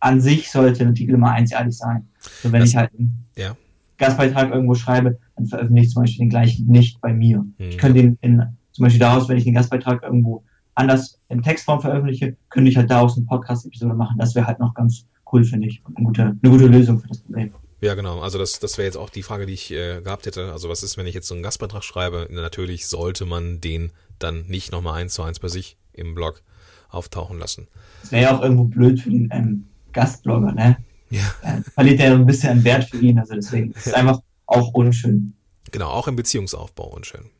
an 0.00 0.20
sich 0.20 0.50
sollte 0.50 0.84
ein 0.84 0.88
Artikel 0.88 1.14
immer 1.14 1.32
einzigartig 1.32 1.76
sein. 1.76 2.08
So, 2.20 2.52
wenn 2.52 2.60
Das- 2.60 2.70
ich 2.70 2.76
halt 2.76 2.90
einen 2.98 3.26
ja. 3.36 3.56
Gastbeitrag 3.98 4.50
irgendwo 4.52 4.74
schreibe, 4.74 5.18
dann 5.36 5.46
veröffentliche 5.46 5.86
ich 5.86 5.92
zum 5.92 6.02
Beispiel 6.02 6.24
den 6.26 6.30
gleichen 6.30 6.66
nicht 6.66 7.00
bei 7.00 7.12
mir. 7.12 7.38
Mhm. 7.38 7.52
Ich 7.58 7.78
könnte 7.78 8.00
den 8.00 8.18
in, 8.20 8.42
zum 8.72 8.84
Beispiel 8.84 9.00
daraus, 9.00 9.28
wenn 9.28 9.36
ich 9.36 9.44
den 9.44 9.54
Gastbeitrag 9.54 10.02
irgendwo 10.02 10.44
anders 10.74 11.20
in 11.28 11.42
Textform 11.42 11.80
veröffentliche, 11.80 12.36
könnte 12.50 12.70
ich 12.70 12.76
halt 12.76 12.90
daraus 12.90 13.16
eine 13.16 13.26
Podcast-Episode 13.26 13.94
machen. 13.94 14.16
Das 14.18 14.34
wäre 14.36 14.46
halt 14.46 14.60
noch 14.60 14.72
ganz 14.74 15.04
cool, 15.32 15.44
finde 15.44 15.68
ich. 15.68 15.82
Eine 15.94 16.06
gute, 16.06 16.22
eine 16.22 16.50
gute 16.50 16.66
Lösung 16.66 17.00
für 17.00 17.08
das 17.08 17.18
Problem. 17.18 17.52
Ja, 17.80 17.94
genau. 17.94 18.20
Also 18.20 18.38
das, 18.38 18.58
das 18.58 18.76
wäre 18.76 18.86
jetzt 18.86 18.96
auch 18.96 19.10
die 19.10 19.22
Frage, 19.22 19.46
die 19.46 19.52
ich 19.52 19.70
äh, 19.70 20.00
gehabt 20.00 20.26
hätte. 20.26 20.52
Also 20.52 20.68
was 20.68 20.82
ist, 20.82 20.96
wenn 20.96 21.06
ich 21.06 21.14
jetzt 21.14 21.28
so 21.28 21.34
einen 21.34 21.42
Gastbeitrag 21.42 21.84
schreibe? 21.84 22.26
Natürlich 22.30 22.88
sollte 22.88 23.24
man 23.24 23.60
den 23.60 23.92
dann 24.18 24.46
nicht 24.46 24.72
nochmal 24.72 25.00
eins 25.00 25.14
zu 25.14 25.22
eins 25.22 25.38
bei 25.38 25.48
sich 25.48 25.76
im 25.92 26.14
Blog 26.14 26.42
auftauchen 26.88 27.38
lassen. 27.38 27.68
Das 28.02 28.12
wäre 28.12 28.22
ja 28.22 28.36
auch 28.36 28.42
irgendwo 28.42 28.64
blöd 28.64 29.00
für 29.00 29.10
den 29.10 29.28
ähm, 29.32 29.66
Gastblogger, 29.92 30.52
ne? 30.52 30.76
Ja. 31.10 31.22
Äh, 31.42 31.62
verliert 31.72 32.00
er 32.00 32.14
ein 32.14 32.26
bisschen 32.26 32.50
an 32.50 32.64
Wert 32.64 32.84
für 32.90 32.98
ihn. 32.98 33.18
Also 33.18 33.34
deswegen 33.34 33.72
ist 33.72 33.86
es 33.86 33.92
einfach 33.94 34.20
auch 34.46 34.74
unschön. 34.74 35.34
Genau, 35.70 35.88
auch 35.88 36.08
im 36.08 36.16
Beziehungsaufbau 36.16 36.88
unschön. 36.88 37.30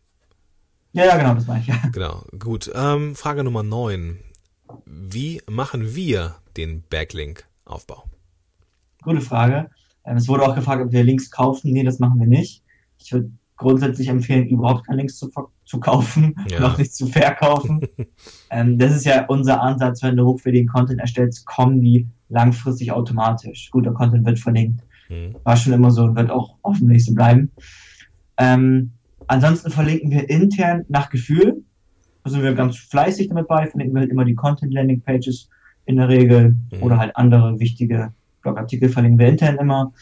Ja, 0.93 1.05
ja, 1.05 1.17
genau, 1.17 1.35
das 1.35 1.47
meine 1.47 1.61
ich. 1.61 1.67
Ja. 1.67 1.77
Genau, 1.93 2.25
gut. 2.39 2.71
Ähm, 2.75 3.15
Frage 3.15 3.45
Nummer 3.45 3.63
9. 3.63 4.19
Wie 4.85 5.43
machen 5.49 5.95
wir 5.95 6.37
den 6.57 6.83
Backlink-Aufbau? 7.69 8.05
Gute 9.03 9.21
Frage. 9.21 9.71
Ähm, 10.05 10.17
es 10.17 10.29
wurde 10.29 10.43
auch 10.43 10.55
gefragt, 10.55 10.83
ob 10.83 10.93
wir 10.93 11.05
Links 11.05 11.31
kaufen. 11.31 11.73
Nee, 11.73 11.85
das 11.85 11.99
machen 11.99 12.19
wir 12.19 12.27
nicht. 12.27 12.65
Ich 12.99 13.13
würde 13.13 13.31
grundsätzlich 13.57 14.09
empfehlen, 14.09 14.49
überhaupt 14.49 14.87
keine 14.87 14.99
Links 14.99 15.19
zu, 15.19 15.31
zu 15.65 15.81
kaufen, 15.81 16.35
Ja. 16.51 16.61
noch 16.61 16.79
nicht 16.79 16.95
zu 16.95 17.07
verkaufen. 17.07 17.81
ähm, 18.51 18.79
das 18.79 18.95
ist 18.95 19.05
ja 19.05 19.27
unser 19.27 19.61
Ansatz, 19.61 20.03
wenn 20.03 20.17
du 20.17 20.25
hochwertigen 20.25 20.69
Content 20.69 21.01
erstellst, 21.01 21.47
kommen 21.47 21.81
die 21.81 22.09
langfristig 22.29 22.93
automatisch. 22.93 23.71
Guter 23.71 23.93
Content 23.93 24.27
wird 24.27 24.39
verlinkt. 24.39 24.83
Hm. 25.09 25.37
War 25.45 25.57
schon 25.57 25.73
immer 25.73 25.91
so 25.91 26.05
und 26.05 26.17
wird 26.17 26.31
auch 26.31 26.57
hoffentlich 26.65 27.05
so 27.05 27.15
bleiben. 27.15 27.51
Ähm, 28.37 28.93
ansonsten 29.27 29.71
verlinken 29.71 30.11
wir 30.11 30.29
intern 30.29 30.85
nach 30.89 31.11
Gefühl. 31.11 31.63
Da 32.25 32.31
sind 32.31 32.43
wir 32.43 32.55
ganz 32.55 32.77
fleißig 32.77 33.29
damit 33.29 33.49
bei, 33.49 33.67
verlinken 33.67 33.95
wir 33.95 34.01
halt 34.01 34.11
immer 34.11 34.25
die 34.25 34.35
Content-Landing-Pages 34.35 35.49
in 35.89 35.97
der 35.97 36.09
Regel 36.09 36.55
Mhm. 36.71 36.83
oder 36.83 36.99
halt 36.99 37.17
andere 37.17 37.59
wichtige 37.59 38.13
Blogartikel 38.43 38.89
verlinken 38.91 39.19
wir 39.19 39.29
intern 39.29 39.57
immer. 39.57 39.93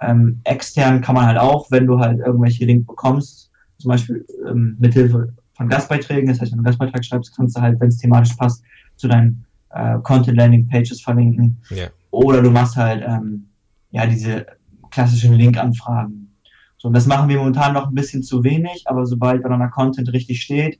Ähm, 0.00 0.40
extern 0.44 1.00
kann 1.00 1.14
man 1.14 1.26
halt 1.26 1.38
auch, 1.38 1.70
wenn 1.70 1.86
du 1.86 1.98
halt 1.98 2.18
irgendwelche 2.18 2.64
Links 2.64 2.86
bekommst, 2.86 3.50
zum 3.78 3.90
Beispiel 3.90 4.24
ähm, 4.48 4.76
mithilfe 4.78 5.32
von 5.54 5.68
Gastbeiträgen, 5.68 6.28
das 6.28 6.40
heißt, 6.40 6.52
wenn 6.52 6.58
du 6.58 6.60
einen 6.60 6.66
Gastbeitrag 6.66 7.04
schreibst, 7.04 7.36
kannst 7.36 7.56
du 7.56 7.60
halt, 7.60 7.78
wenn 7.80 7.88
es 7.88 7.98
thematisch 7.98 8.34
passt, 8.34 8.62
zu 8.96 9.06
deinen 9.08 9.44
äh, 9.70 9.98
Content-Landing-Pages 10.02 11.00
verlinken. 11.02 11.58
Ja. 11.70 11.88
Oder 12.10 12.40
du 12.42 12.50
machst 12.50 12.76
halt 12.76 13.04
ähm, 13.06 13.46
ja 13.90 14.06
diese 14.06 14.46
klassischen 14.90 15.34
Link-Anfragen. 15.34 16.32
So, 16.78 16.88
und 16.88 16.94
das 16.94 17.06
machen 17.06 17.28
wir 17.28 17.36
momentan 17.38 17.74
noch 17.74 17.88
ein 17.88 17.94
bisschen 17.94 18.22
zu 18.22 18.42
wenig, 18.44 18.84
aber 18.86 19.04
sobald 19.04 19.42
Banana 19.42 19.68
Content 19.68 20.12
richtig 20.12 20.40
steht, 20.42 20.78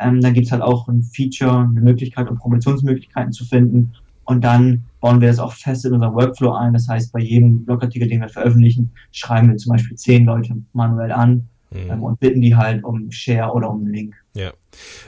ähm, 0.00 0.20
dann 0.20 0.34
gibt's 0.34 0.52
halt 0.52 0.62
auch 0.62 0.88
ein 0.88 1.02
Feature, 1.02 1.60
eine 1.60 1.80
Möglichkeit, 1.80 2.28
um 2.28 2.38
Promotionsmöglichkeiten 2.38 3.32
zu 3.32 3.44
finden. 3.44 3.92
Und 4.24 4.42
dann 4.44 4.84
bauen 5.00 5.20
wir 5.20 5.28
das 5.28 5.38
auch 5.38 5.52
fest 5.52 5.84
in 5.84 5.92
unseren 5.92 6.14
Workflow 6.14 6.52
ein. 6.52 6.72
Das 6.72 6.88
heißt, 6.88 7.12
bei 7.12 7.20
jedem 7.20 7.64
Blogartikel, 7.64 8.08
den 8.08 8.20
wir 8.20 8.28
veröffentlichen, 8.28 8.92
schreiben 9.12 9.48
wir 9.50 9.56
zum 9.56 9.72
Beispiel 9.72 9.96
zehn 9.96 10.24
Leute 10.24 10.56
manuell 10.72 11.12
an 11.12 11.48
ähm, 11.72 11.90
Hm. 11.90 12.02
und 12.02 12.20
bitten 12.20 12.40
die 12.40 12.56
halt 12.56 12.82
um 12.82 13.10
Share 13.12 13.52
oder 13.52 13.70
um 13.70 13.80
einen 13.80 13.92
Link. 13.92 14.14
Ja. 14.34 14.52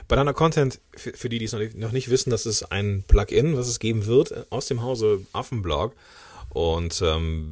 Banana 0.07 0.33
Content, 0.33 0.79
für, 0.95 1.11
für 1.13 1.29
die, 1.29 1.39
die 1.39 1.45
es 1.45 1.51
noch 1.51 1.59
nicht, 1.59 1.77
noch 1.77 1.91
nicht 1.91 2.09
wissen, 2.09 2.29
das 2.29 2.45
ist 2.45 2.71
ein 2.71 3.03
Plugin, 3.07 3.57
was 3.57 3.67
es 3.67 3.79
geben 3.79 4.05
wird 4.05 4.51
aus 4.51 4.67
dem 4.67 4.81
Hause 4.81 5.21
Affenblog. 5.33 5.93
Und 6.49 7.03
ähm, 7.05 7.49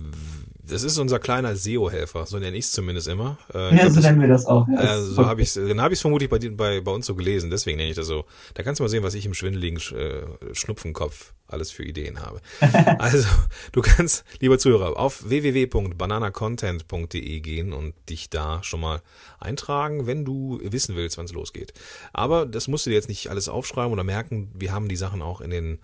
das 0.71 0.83
ist 0.83 0.97
unser 0.97 1.19
kleiner 1.19 1.55
SEO-Helfer, 1.55 2.25
so 2.25 2.39
nenne 2.39 2.57
ich 2.57 2.65
es 2.65 2.71
zumindest 2.71 3.07
immer. 3.07 3.37
Äh, 3.53 3.75
Ja, 3.77 3.89
so 3.89 3.95
das- 3.95 4.03
nennen 4.05 4.21
wir 4.21 4.27
das 4.27 4.45
auch. 4.45 4.67
Ja, 4.67 4.97
Äh, 4.97 5.01
so 5.03 5.25
habe 5.25 5.41
ich 5.41 5.53
dann 5.53 5.81
habe 5.81 5.93
ich 5.93 5.97
es 5.97 6.01
vermutlich 6.01 6.29
bei, 6.29 6.39
bei 6.39 6.81
bei 6.81 6.91
uns 6.91 7.05
so 7.05 7.15
gelesen, 7.15 7.49
deswegen 7.49 7.77
nenne 7.77 7.89
ich 7.89 7.95
das 7.95 8.07
so. 8.07 8.25
Da 8.53 8.63
kannst 8.63 8.79
du 8.79 8.83
mal 8.83 8.89
sehen, 8.89 9.03
was 9.03 9.13
ich 9.13 9.25
im 9.25 9.33
schwindeligen 9.33 9.79
Sch- 9.79 9.95
äh, 9.95 10.23
Schnupfenkopf 10.53 11.33
alles 11.47 11.71
für 11.71 11.83
Ideen 11.83 12.21
habe. 12.21 12.39
also, 12.99 13.27
du 13.73 13.81
kannst, 13.81 14.23
lieber 14.39 14.57
Zuhörer, 14.57 14.97
auf 14.97 15.27
www.bananacontent.de 15.27 17.39
gehen 17.41 17.73
und 17.73 17.93
dich 18.09 18.29
da 18.29 18.63
schon 18.63 18.79
mal 18.79 19.01
eintragen, 19.39 20.07
wenn 20.07 20.23
du 20.25 20.59
wissen 20.63 20.95
willst, 20.95 21.17
wann 21.17 21.25
es 21.25 21.33
losgeht. 21.33 21.73
Aber 22.13 22.45
das 22.45 22.67
musst 22.67 22.85
du 22.85 22.89
dir 22.89 22.95
jetzt 22.95 23.09
nicht 23.09 23.29
alles 23.29 23.49
aufschreiben 23.49 23.91
oder 23.91 24.03
merken. 24.03 24.49
Wir 24.53 24.71
haben 24.71 24.87
die 24.87 24.95
Sachen 24.95 25.21
auch 25.21 25.41
in 25.41 25.49
den 25.49 25.79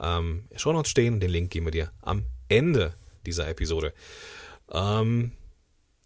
ähm, 0.00 0.44
Shownotes 0.56 0.90
stehen. 0.90 1.20
Den 1.20 1.30
Link 1.30 1.50
geben 1.50 1.66
wir 1.66 1.72
dir 1.72 1.90
am 2.02 2.24
Ende 2.48 2.94
dieser 3.26 3.48
Episode. 3.48 3.92
Ähm, 4.72 5.32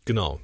genau. 0.04 0.40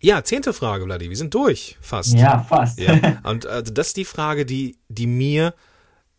Ja, 0.00 0.22
zehnte 0.22 0.52
Frage, 0.52 0.84
Vladi. 0.84 1.08
Wir 1.08 1.16
sind 1.16 1.34
durch, 1.34 1.76
fast. 1.80 2.14
Ja, 2.14 2.40
fast. 2.40 2.78
Ja. 2.78 3.18
Und 3.24 3.44
äh, 3.44 3.62
das 3.62 3.88
ist 3.88 3.96
die 3.96 4.04
Frage, 4.04 4.44
die, 4.44 4.78
die 4.88 5.06
mir, 5.06 5.54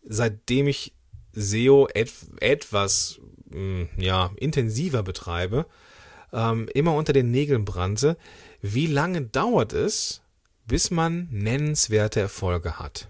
seitdem 0.02 0.68
ich 0.68 0.94
SEO 1.32 1.88
et, 1.94 2.12
etwas 2.40 3.20
mh, 3.50 3.56
hm, 3.56 3.88
ja, 3.96 4.30
intensiver 4.36 5.02
betreibe, 5.02 5.66
ähm, 6.32 6.68
immer 6.74 6.94
unter 6.94 7.12
den 7.12 7.30
Nägeln 7.30 7.64
brannte. 7.64 8.16
Wie 8.60 8.86
lange 8.86 9.22
dauert 9.22 9.72
es, 9.72 10.22
bis 10.66 10.90
man 10.90 11.28
nennenswerte 11.30 12.20
Erfolge 12.20 12.78
hat? 12.78 13.08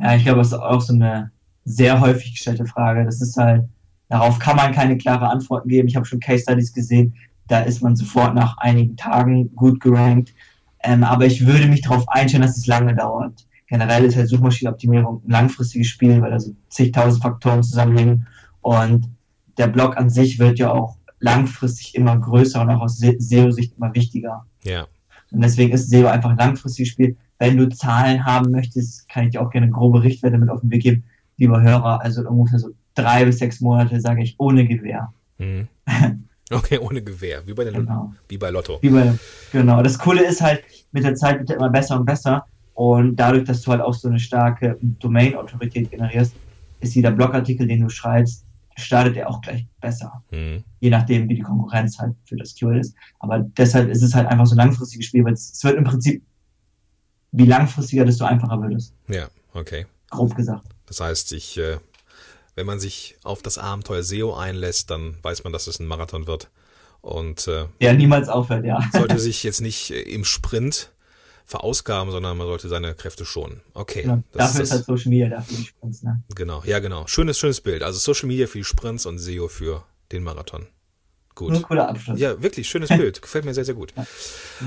Ja, 0.00 0.16
ich 0.16 0.24
glaube, 0.24 0.38
das 0.38 0.48
ist 0.48 0.54
auch 0.54 0.80
so 0.80 0.92
eine 0.92 1.30
sehr 1.64 2.00
häufig 2.00 2.32
gestellte 2.32 2.66
Frage. 2.66 3.04
Das 3.04 3.20
ist 3.20 3.36
halt, 3.36 3.64
darauf 4.08 4.38
kann 4.38 4.56
man 4.56 4.72
keine 4.72 4.96
klare 4.96 5.28
Antworten 5.28 5.68
geben. 5.68 5.88
Ich 5.88 5.96
habe 5.96 6.06
schon 6.06 6.20
Case 6.20 6.42
Studies 6.42 6.72
gesehen, 6.72 7.14
da 7.48 7.60
ist 7.60 7.82
man 7.82 7.96
sofort 7.96 8.34
nach 8.34 8.58
einigen 8.58 8.96
Tagen 8.96 9.54
gut 9.54 9.80
gerankt. 9.80 10.34
Ähm, 10.82 11.04
aber 11.04 11.26
ich 11.26 11.46
würde 11.46 11.66
mich 11.66 11.82
darauf 11.82 12.08
einstellen, 12.08 12.42
dass 12.42 12.56
es 12.56 12.66
lange 12.66 12.94
dauert. 12.94 13.46
Generell 13.68 14.04
ist 14.04 14.16
halt 14.16 14.28
Suchmaschinenoptimierung 14.28 15.22
ein 15.24 15.30
langfristiges 15.30 15.88
Spiel, 15.88 16.20
weil 16.20 16.30
da 16.30 16.38
so 16.40 16.54
zigtausend 16.68 17.22
Faktoren 17.22 17.62
zusammenhängen. 17.62 18.26
Und 18.60 19.08
der 19.58 19.68
Blog 19.68 19.96
an 19.96 20.10
sich 20.10 20.38
wird 20.38 20.58
ja 20.58 20.70
auch 20.70 20.96
langfristig 21.18 21.94
immer 21.94 22.16
größer 22.16 22.60
und 22.60 22.70
auch 22.70 22.82
aus 22.82 22.98
SEO-Sicht 22.98 23.76
immer 23.76 23.94
wichtiger. 23.94 24.46
Ja. 24.62 24.86
Und 25.32 25.42
deswegen 25.42 25.72
ist 25.72 25.90
SEO 25.90 26.06
einfach 26.06 26.30
ein 26.30 26.36
langfristiges 26.36 26.90
Spiel. 26.90 27.16
Wenn 27.38 27.56
du 27.56 27.68
Zahlen 27.68 28.24
haben 28.24 28.50
möchtest, 28.50 29.08
kann 29.08 29.24
ich 29.24 29.30
dir 29.30 29.42
auch 29.42 29.50
gerne 29.50 29.70
grobe 29.70 30.02
Richtwerte 30.02 30.38
mit 30.38 30.48
auf 30.48 30.60
den 30.60 30.70
Weg 30.70 30.82
geben, 30.82 31.04
lieber 31.36 31.60
Hörer. 31.60 32.00
Also 32.02 32.26
ungefähr 32.28 32.58
so 32.58 32.70
drei 32.96 33.24
bis 33.24 33.38
sechs 33.38 33.60
Monate, 33.60 34.00
sage 34.00 34.22
ich, 34.22 34.34
ohne 34.38 34.66
Gewehr. 34.66 35.12
Mhm. 35.38 35.68
Okay, 36.48 36.78
ohne 36.78 37.02
Gewehr, 37.02 37.42
wie 37.44 37.54
bei, 37.54 37.64
der 37.64 37.72
genau. 37.72 38.14
wie 38.28 38.38
bei 38.38 38.50
Lotto. 38.50 38.78
Wie 38.80 38.90
bei, 38.90 39.14
genau. 39.50 39.82
Das 39.82 39.98
Coole 39.98 40.24
ist 40.24 40.40
halt, 40.40 40.62
mit 40.92 41.02
der 41.02 41.16
Zeit 41.16 41.40
wird 41.40 41.50
er 41.50 41.56
immer 41.56 41.70
besser 41.70 41.98
und 41.98 42.04
besser. 42.04 42.46
Und 42.74 43.16
dadurch, 43.16 43.42
dass 43.44 43.62
du 43.62 43.72
halt 43.72 43.80
auch 43.80 43.94
so 43.94 44.06
eine 44.06 44.20
starke 44.20 44.78
Domain-Autorität 44.80 45.90
generierst, 45.90 46.34
ist 46.78 46.94
jeder 46.94 47.10
Blogartikel, 47.10 47.66
den 47.66 47.80
du 47.80 47.88
schreibst, 47.88 48.44
startet 48.76 49.16
er 49.16 49.28
auch 49.28 49.40
gleich 49.40 49.66
besser. 49.80 50.22
Mhm. 50.30 50.62
Je 50.80 50.90
nachdem, 50.90 51.28
wie 51.28 51.34
die 51.34 51.42
Konkurrenz 51.42 51.98
halt 51.98 52.14
für 52.26 52.36
das 52.36 52.54
Keyword 52.54 52.78
ist. 52.78 52.94
Aber 53.18 53.40
deshalb 53.40 53.88
ist 53.88 54.02
es 54.02 54.14
halt 54.14 54.28
einfach 54.28 54.46
so 54.46 54.54
ein 54.54 54.58
langfristiges 54.58 55.06
Spiel, 55.06 55.24
weil 55.24 55.32
es, 55.32 55.64
wird 55.64 55.76
im 55.76 55.84
Prinzip, 55.84 56.22
wie 57.32 57.46
langfristiger, 57.46 58.04
desto 58.04 58.24
einfacher 58.24 58.60
wird 58.60 58.74
es. 58.74 58.92
Ja, 59.08 59.28
okay. 59.52 59.86
Grob 60.10 60.36
gesagt. 60.36 60.64
Das 60.86 61.00
heißt, 61.00 61.32
ich, 61.32 61.58
äh, 61.58 61.78
wenn 62.56 62.66
man 62.66 62.80
sich 62.80 63.16
auf 63.22 63.42
das 63.42 63.58
Abenteuer 63.58 64.02
SEO 64.02 64.34
einlässt, 64.34 64.90
dann 64.90 65.16
weiß 65.22 65.44
man, 65.44 65.52
dass 65.52 65.68
es 65.68 65.78
ein 65.78 65.86
Marathon 65.86 66.26
wird. 66.26 66.50
Und 67.02 67.46
äh, 67.46 67.66
ja, 67.78 67.92
niemals 67.92 68.28
aufhört, 68.28 68.64
ja. 68.64 68.80
sollte 68.92 69.20
sich 69.20 69.42
jetzt 69.44 69.60
nicht 69.60 69.92
äh, 69.92 70.00
im 70.00 70.24
Sprint 70.24 70.90
verausgaben, 71.44 72.10
sondern 72.10 72.36
man 72.36 72.48
sollte 72.48 72.68
seine 72.68 72.94
Kräfte 72.94 73.24
schonen. 73.24 73.60
Okay. 73.74 74.02
Genau. 74.02 74.22
Dafür 74.32 74.62
ist, 74.62 74.70
ist 74.70 74.72
halt 74.72 74.86
Social 74.86 75.10
Media, 75.10 75.28
dafür 75.28 75.56
die 75.56 75.64
Sprints, 75.64 76.02
ne? 76.02 76.24
Genau, 76.34 76.62
ja 76.66 76.80
genau. 76.80 77.06
Schönes, 77.06 77.38
schönes 77.38 77.60
Bild. 77.60 77.84
Also 77.84 78.00
Social 78.00 78.26
Media 78.26 78.48
für 78.48 78.58
die 78.58 78.64
Sprints 78.64 79.06
und 79.06 79.18
SEO 79.18 79.46
für 79.46 79.84
den 80.10 80.24
Marathon. 80.24 80.66
Gut. 81.36 81.54
Ein 81.54 81.62
cooler 81.62 81.88
Abschluss. 81.88 82.18
Ja, 82.18 82.42
wirklich, 82.42 82.68
schönes 82.68 82.88
Bild. 82.96 83.22
Gefällt 83.22 83.44
mir 83.44 83.54
sehr, 83.54 83.66
sehr 83.66 83.74
gut. 83.74 83.92
Ja, 83.94 84.06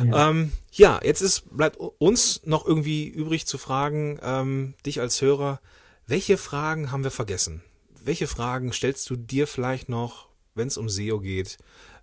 ja. 0.05 0.29
Ähm, 0.29 0.51
ja 0.71 0.99
jetzt 1.03 1.21
ist, 1.21 1.57
bleibt 1.57 1.75
uns 1.77 2.41
noch 2.45 2.65
irgendwie 2.65 3.07
übrig 3.07 3.47
zu 3.47 3.57
fragen, 3.57 4.19
ähm, 4.21 4.75
dich 4.85 5.01
als 5.01 5.21
Hörer, 5.21 5.59
welche 6.05 6.37
Fragen 6.37 6.91
haben 6.91 7.03
wir 7.03 7.11
vergessen? 7.11 7.63
Welche 8.03 8.27
Fragen 8.27 8.73
stellst 8.73 9.09
du 9.09 9.15
dir 9.15 9.47
vielleicht 9.47 9.89
noch, 9.89 10.29
wenn 10.55 10.67
es 10.67 10.77
um 10.77 10.89
SEO 10.89 11.19
geht? 11.19 11.57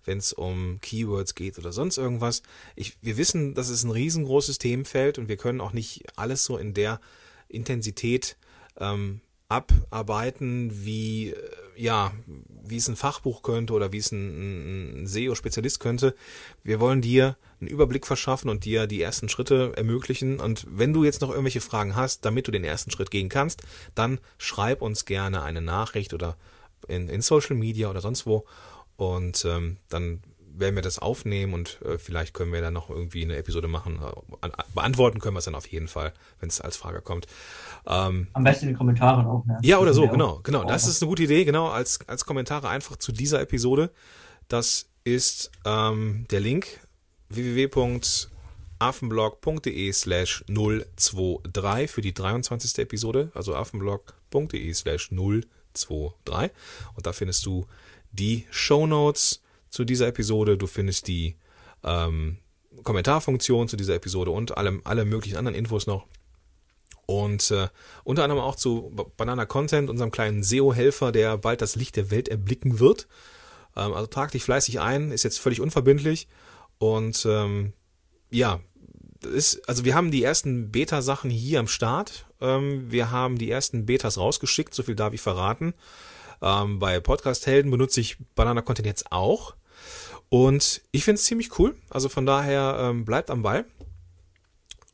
wenn 0.07 0.17
es 0.19 0.33
um 0.33 0.79
Keywords 0.81 1.35
geht 1.35 1.59
oder 1.59 1.73
sonst 1.73 1.97
irgendwas. 1.97 2.41
Ich, 2.75 2.97
wir 3.01 3.17
wissen, 3.17 3.53
das 3.53 3.69
ist 3.69 3.83
ein 3.83 3.91
riesengroßes 3.91 4.57
Themenfeld 4.57 5.19
und 5.19 5.27
wir 5.27 5.37
können 5.37 5.61
auch 5.61 5.73
nicht 5.73 6.05
alles 6.15 6.45
so 6.45 6.57
in 6.57 6.73
der 6.73 7.01
Intensität 7.49 8.37
ähm, 8.79 9.19
abarbeiten, 9.49 10.85
wie 10.85 11.31
äh, 11.31 11.49
ja, 11.77 12.11
wie 12.63 12.77
es 12.77 12.87
ein 12.87 12.95
Fachbuch 12.95 13.43
könnte 13.43 13.73
oder 13.73 13.91
wie 13.91 13.97
es 13.97 14.11
ein, 14.11 15.03
ein 15.03 15.07
SEO-Spezialist 15.07 15.79
könnte. 15.79 16.15
Wir 16.63 16.79
wollen 16.79 17.01
dir 17.01 17.37
einen 17.59 17.69
Überblick 17.69 18.05
verschaffen 18.05 18.49
und 18.49 18.65
dir 18.65 18.87
die 18.87 19.01
ersten 19.01 19.29
Schritte 19.29 19.73
ermöglichen. 19.75 20.39
Und 20.39 20.65
wenn 20.69 20.93
du 20.93 21.03
jetzt 21.03 21.21
noch 21.21 21.29
irgendwelche 21.29 21.61
Fragen 21.61 21.95
hast, 21.95 22.25
damit 22.25 22.47
du 22.47 22.51
den 22.51 22.63
ersten 22.63 22.91
Schritt 22.91 23.11
gehen 23.11 23.29
kannst, 23.29 23.63
dann 23.95 24.19
schreib 24.37 24.81
uns 24.81 25.05
gerne 25.05 25.41
eine 25.43 25.61
Nachricht 25.61 26.13
oder 26.13 26.37
in, 26.87 27.09
in 27.09 27.21
Social 27.21 27.55
Media 27.55 27.89
oder 27.89 28.01
sonst 28.01 28.25
wo 28.25 28.45
und 28.97 29.45
ähm, 29.45 29.77
dann 29.89 30.21
werden 30.59 30.75
wir 30.75 30.81
das 30.81 30.99
aufnehmen 30.99 31.53
und 31.53 31.81
äh, 31.83 31.97
vielleicht 31.97 32.33
können 32.33 32.51
wir 32.51 32.61
dann 32.61 32.73
noch 32.73 32.89
irgendwie 32.89 33.23
eine 33.23 33.37
Episode 33.37 33.67
machen. 33.67 33.99
Äh, 34.41 34.49
beantworten 34.73 35.19
können 35.19 35.35
wir 35.35 35.39
es 35.39 35.45
dann 35.45 35.55
auf 35.55 35.67
jeden 35.67 35.87
Fall, 35.87 36.13
wenn 36.39 36.49
es 36.49 36.59
als 36.61 36.77
Frage 36.77 37.01
kommt. 37.01 37.27
Ähm, 37.85 38.27
Am 38.33 38.43
besten 38.43 38.65
in 38.65 38.73
den 38.73 38.77
Kommentaren 38.77 39.25
auch, 39.25 39.45
ne? 39.45 39.57
Ja, 39.61 39.79
oder 39.79 39.93
so, 39.93 40.07
genau, 40.07 40.39
genau. 40.43 40.63
Das 40.63 40.87
ist 40.87 41.01
eine 41.01 41.09
gute 41.09 41.23
Idee, 41.23 41.43
genau, 41.45 41.69
als, 41.69 41.99
als 42.07 42.25
Kommentare 42.25 42.69
einfach 42.69 42.97
zu 42.97 43.11
dieser 43.11 43.41
Episode. 43.41 43.89
Das 44.47 44.87
ist 45.03 45.51
ähm, 45.65 46.25
der 46.31 46.39
Link 46.39 46.67
www.affenblog.de 47.29 49.93
slash 49.93 50.43
023 50.47 51.89
für 51.89 52.01
die 52.01 52.13
23. 52.13 52.77
Episode, 52.79 53.31
also 53.33 53.55
affenblog.de 53.55 54.73
slash 54.73 55.09
023 55.09 56.51
und 56.95 57.05
da 57.05 57.13
findest 57.13 57.45
du 57.45 57.67
die 58.11 58.47
Show 58.49 58.87
Notes 58.87 59.41
zu 59.77 59.85
dieser 59.85 60.07
Episode, 60.07 60.57
du 60.57 60.65
findest 60.65 61.07
die 61.07 61.35
ähm, 61.83 62.39
Kommentarfunktion 62.81 63.67
zu 63.67 63.77
dieser 63.77 63.93
Episode 63.93 64.31
und 64.31 64.57
alle, 64.57 64.81
alle 64.85 65.05
möglichen 65.05 65.37
anderen 65.37 65.55
Infos 65.55 65.85
noch. 65.85 66.07
Und 67.05 67.51
äh, 67.51 67.67
unter 68.03 68.23
anderem 68.23 68.41
auch 68.41 68.55
zu 68.55 68.91
Banana 69.17 69.45
Content, 69.45 69.91
unserem 69.91 70.09
kleinen 70.09 70.41
SEO-Helfer, 70.41 71.11
der 71.11 71.37
bald 71.37 71.61
das 71.61 71.75
Licht 71.75 71.95
der 71.95 72.09
Welt 72.09 72.27
erblicken 72.27 72.79
wird. 72.79 73.07
Ähm, 73.75 73.93
also 73.93 74.07
trag 74.07 74.31
dich 74.31 74.43
fleißig 74.43 74.79
ein, 74.79 75.11
ist 75.11 75.21
jetzt 75.21 75.37
völlig 75.37 75.61
unverbindlich. 75.61 76.27
Und 76.79 77.23
ähm, 77.29 77.73
ja, 78.31 78.59
ist, 79.31 79.69
also 79.69 79.85
wir 79.85 79.93
haben 79.93 80.09
die 80.09 80.23
ersten 80.23 80.71
Beta-Sachen 80.71 81.29
hier 81.29 81.59
am 81.59 81.67
Start. 81.67 82.25
Ähm, 82.41 82.91
wir 82.91 83.11
haben 83.11 83.37
die 83.37 83.51
ersten 83.51 83.85
Betas 83.85 84.17
rausgeschickt, 84.17 84.73
so 84.73 84.81
viel 84.81 84.95
darf 84.95 85.13
ich 85.13 85.21
verraten. 85.21 85.75
Ähm, 86.41 86.79
bei 86.79 86.99
Podcast-Helden 86.99 87.69
benutze 87.69 88.01
ich 88.01 88.17
Banana-Content 88.33 88.87
jetzt 88.87 89.11
auch. 89.11 89.53
Und 90.29 90.81
ich 90.91 91.03
finde 91.03 91.19
es 91.19 91.25
ziemlich 91.25 91.57
cool. 91.59 91.75
Also 91.89 92.09
von 92.09 92.25
daher 92.25 92.77
ähm, 92.79 93.05
bleibt 93.05 93.29
am 93.29 93.43
Ball. 93.43 93.65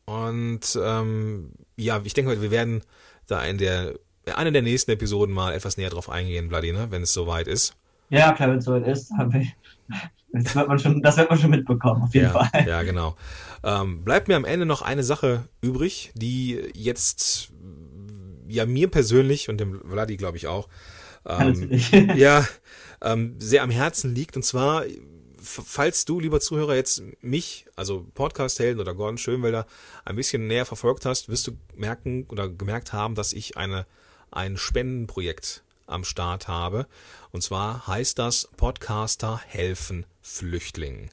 Und 0.05 0.79
ähm, 0.81 1.51
ja, 1.75 2.01
ich 2.03 2.13
denke, 2.13 2.41
wir 2.41 2.51
werden 2.51 2.81
da 3.27 3.43
in 3.43 3.57
der 3.57 3.93
einer 4.31 4.51
der 4.51 4.61
nächsten 4.61 4.91
Episoden 4.91 5.33
mal 5.33 5.53
etwas 5.53 5.77
näher 5.77 5.89
drauf 5.89 6.09
eingehen, 6.09 6.47
Bloody, 6.47 6.71
ne? 6.71 6.87
wenn 6.91 7.01
es 7.01 7.13
soweit 7.13 7.47
ist. 7.47 7.75
Ja, 8.09 8.31
klar, 8.31 8.49
wenn 8.49 8.59
es 8.59 8.65
soweit 8.65 8.87
ist, 8.87 9.11
das 10.31 10.55
wird 10.55 10.67
man 10.67 10.79
schon, 10.79 11.01
das 11.01 11.17
wird 11.17 11.29
man 11.29 11.39
schon 11.39 11.49
mitbekommen, 11.49 12.03
auf 12.03 12.13
jeden 12.13 12.27
ja, 12.27 12.31
Fall. 12.31 12.67
Ja, 12.67 12.83
genau. 12.83 13.15
Ähm, 13.63 14.03
bleibt 14.03 14.27
mir 14.27 14.35
am 14.35 14.45
Ende 14.45 14.65
noch 14.65 14.81
eine 14.81 15.03
Sache 15.03 15.47
übrig, 15.61 16.11
die 16.15 16.59
jetzt 16.73 17.51
ja 18.47 18.65
mir 18.65 18.89
persönlich 18.89 19.49
und 19.49 19.59
dem 19.59 19.81
Vladi, 19.81 20.17
glaube 20.17 20.37
ich, 20.37 20.47
auch 20.47 20.69
ähm, 21.25 21.69
ja, 22.15 22.47
ähm, 23.01 23.35
sehr 23.39 23.63
am 23.63 23.69
Herzen 23.69 24.13
liegt. 24.13 24.35
Und 24.35 24.43
zwar, 24.43 24.83
falls 25.43 26.05
du, 26.05 26.19
lieber 26.19 26.39
Zuhörer, 26.39 26.75
jetzt 26.75 27.03
mich, 27.21 27.65
also 27.75 28.07
Podcast-Helden 28.13 28.79
oder 28.79 28.95
Gordon 28.95 29.17
Schönwelder, 29.17 29.67
ein 30.05 30.15
bisschen 30.15 30.47
näher 30.47 30.65
verfolgt 30.65 31.05
hast, 31.05 31.29
wirst 31.29 31.47
du 31.47 31.51
merken 31.75 32.25
oder 32.29 32.49
gemerkt 32.49 32.93
haben, 32.93 33.15
dass 33.15 33.33
ich 33.33 33.57
eine, 33.57 33.85
ein 34.31 34.57
Spendenprojekt 34.57 35.63
am 35.85 36.03
Start 36.03 36.47
habe. 36.47 36.87
Und 37.31 37.43
zwar 37.43 37.87
heißt 37.87 38.17
das 38.17 38.49
Podcaster 38.57 39.41
helfen 39.45 40.05
Flüchtlingen. 40.21 41.11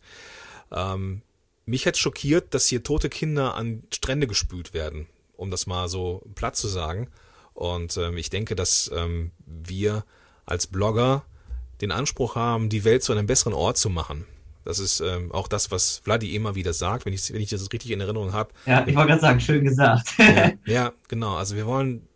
Ähm, 0.70 1.22
mich 1.66 1.86
hat 1.86 1.96
schockiert, 1.96 2.54
dass 2.54 2.66
hier 2.66 2.82
tote 2.82 3.08
Kinder 3.08 3.54
an 3.54 3.82
Strände 3.92 4.26
gespült 4.26 4.72
werden, 4.72 5.08
um 5.36 5.50
das 5.50 5.66
mal 5.66 5.88
so 5.88 6.22
platt 6.34 6.56
zu 6.56 6.68
sagen. 6.68 7.08
Und 7.54 7.96
ähm, 7.96 8.16
ich 8.16 8.30
denke, 8.30 8.54
dass 8.54 8.90
ähm, 8.94 9.32
wir 9.44 10.04
als 10.46 10.66
Blogger 10.66 11.24
den 11.80 11.92
Anspruch 11.92 12.34
haben, 12.34 12.68
die 12.68 12.84
Welt 12.84 13.02
zu 13.02 13.12
einem 13.12 13.26
besseren 13.26 13.54
Ort 13.54 13.78
zu 13.78 13.90
machen. 13.90 14.26
Das 14.64 14.78
ist 14.78 15.00
ähm, 15.00 15.32
auch 15.32 15.48
das, 15.48 15.70
was 15.70 16.00
Vladi 16.04 16.34
immer 16.34 16.54
wieder 16.54 16.72
sagt, 16.72 17.06
wenn 17.06 17.12
ich, 17.12 17.32
wenn 17.32 17.40
ich 17.40 17.50
das 17.50 17.72
richtig 17.72 17.90
in 17.90 18.00
Erinnerung 18.00 18.32
habe. 18.32 18.50
Ja, 18.66 18.86
ich 18.86 18.94
wollte 18.94 19.08
gerade 19.08 19.20
sagen, 19.20 19.40
schön 19.40 19.64
gesagt. 19.64 20.14
ja, 20.18 20.52
ja, 20.66 20.92
genau. 21.08 21.36
Also 21.36 21.56
wir 21.56 21.66
wollen, 21.66 22.06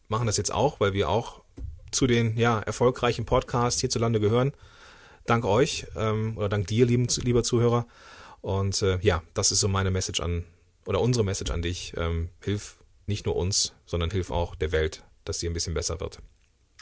machen 0.09 0.27
das 0.27 0.37
jetzt 0.37 0.53
auch, 0.53 0.81
weil 0.81 0.95
wir 0.95 1.09
auch 1.09 1.43
zu 1.93 2.07
den 2.07 2.37
ja, 2.37 2.59
erfolgreichen 2.61 3.25
Podcasts 3.25 3.81
hierzulande 3.81 4.19
gehören. 4.21 4.53
Dank 5.27 5.45
euch 5.45 5.87
ähm, 5.95 6.37
oder 6.37 6.49
dank 6.49 6.67
dir, 6.67 6.87
lieben, 6.87 7.07
lieber 7.23 7.45
Zuhörer. 7.45 7.87
Und 8.41 8.83
äh, 8.83 8.99
ja, 9.01 9.23
das 9.35 9.53
ist 9.53 9.61
so 9.61 9.69
meine 9.69 9.91
Message 9.91 10.21
an, 10.21 10.45
oder 10.87 11.01
unsere 11.01 11.25
Message 11.25 11.51
an 11.51 11.63
dich. 11.63 11.93
Ähm, 11.97 12.31
hilf 12.43 12.77
nicht 13.09 13.27
nur 13.27 13.37
uns, 13.37 13.75
sondern 13.87 14.11
hilf 14.11 14.31
auch 14.31 14.55
der 14.55 14.73
Welt, 14.73 15.05
dass 15.25 15.41
sie 15.41 15.47
ein 15.47 15.55
bisschen 15.55 15.75
besser 15.75 16.01
wird. 16.01 16.21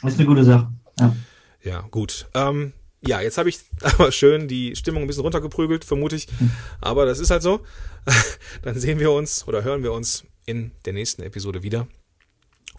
Das 0.01 0.13
ist 0.13 0.19
eine 0.19 0.27
gute 0.27 0.43
Sache. 0.43 0.71
Ja, 0.99 1.15
ja 1.63 1.81
gut. 1.89 2.27
Ähm, 2.33 2.73
ja, 3.05 3.21
jetzt 3.21 3.37
habe 3.37 3.49
ich 3.49 3.59
aber 3.81 4.11
schön 4.11 4.47
die 4.47 4.75
Stimmung 4.75 5.03
ein 5.03 5.07
bisschen 5.07 5.23
runtergeprügelt, 5.23 5.85
vermute 5.85 6.15
ich. 6.15 6.27
Hm. 6.37 6.51
Aber 6.81 7.05
das 7.05 7.19
ist 7.19 7.31
halt 7.31 7.41
so. 7.41 7.61
Dann 8.61 8.79
sehen 8.79 8.99
wir 8.99 9.11
uns 9.11 9.47
oder 9.47 9.63
hören 9.63 9.83
wir 9.83 9.93
uns 9.93 10.25
in 10.45 10.71
der 10.85 10.93
nächsten 10.93 11.23
Episode 11.23 11.63
wieder. 11.63 11.87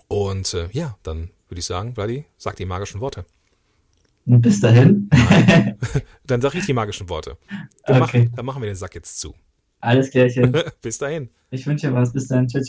Und 0.09 0.55
äh, 0.55 0.69
ja, 0.73 0.97
dann 1.03 1.31
würde 1.49 1.59
ich 1.59 1.67
sagen, 1.67 1.95
Vladi, 1.95 2.25
sag 2.39 2.57
die 2.57 2.65
magischen 2.65 3.01
Worte. 3.01 3.27
Bis 4.25 4.61
dahin. 4.61 5.09
dann 6.27 6.41
sag 6.41 6.55
ich 6.55 6.67
die 6.67 6.73
magischen 6.73 7.09
Worte. 7.09 7.37
Dann, 7.85 8.03
okay. 8.03 8.21
machen, 8.21 8.33
dann 8.37 8.47
machen 8.47 8.63
wir 8.63 8.71
den 8.71 8.77
Sack 8.77 8.95
jetzt 8.95 9.21
zu. 9.21 9.35
Alles 9.81 10.11
Klärchen. 10.11 10.57
Bis 10.83 10.99
dahin. 10.99 11.31
Ich 11.51 11.67
wünsche 11.67 11.89
dir 11.89 11.95
was. 11.95 12.13
Bis 12.13 12.29
dann. 12.29 12.49
Tschüss. 12.49 12.69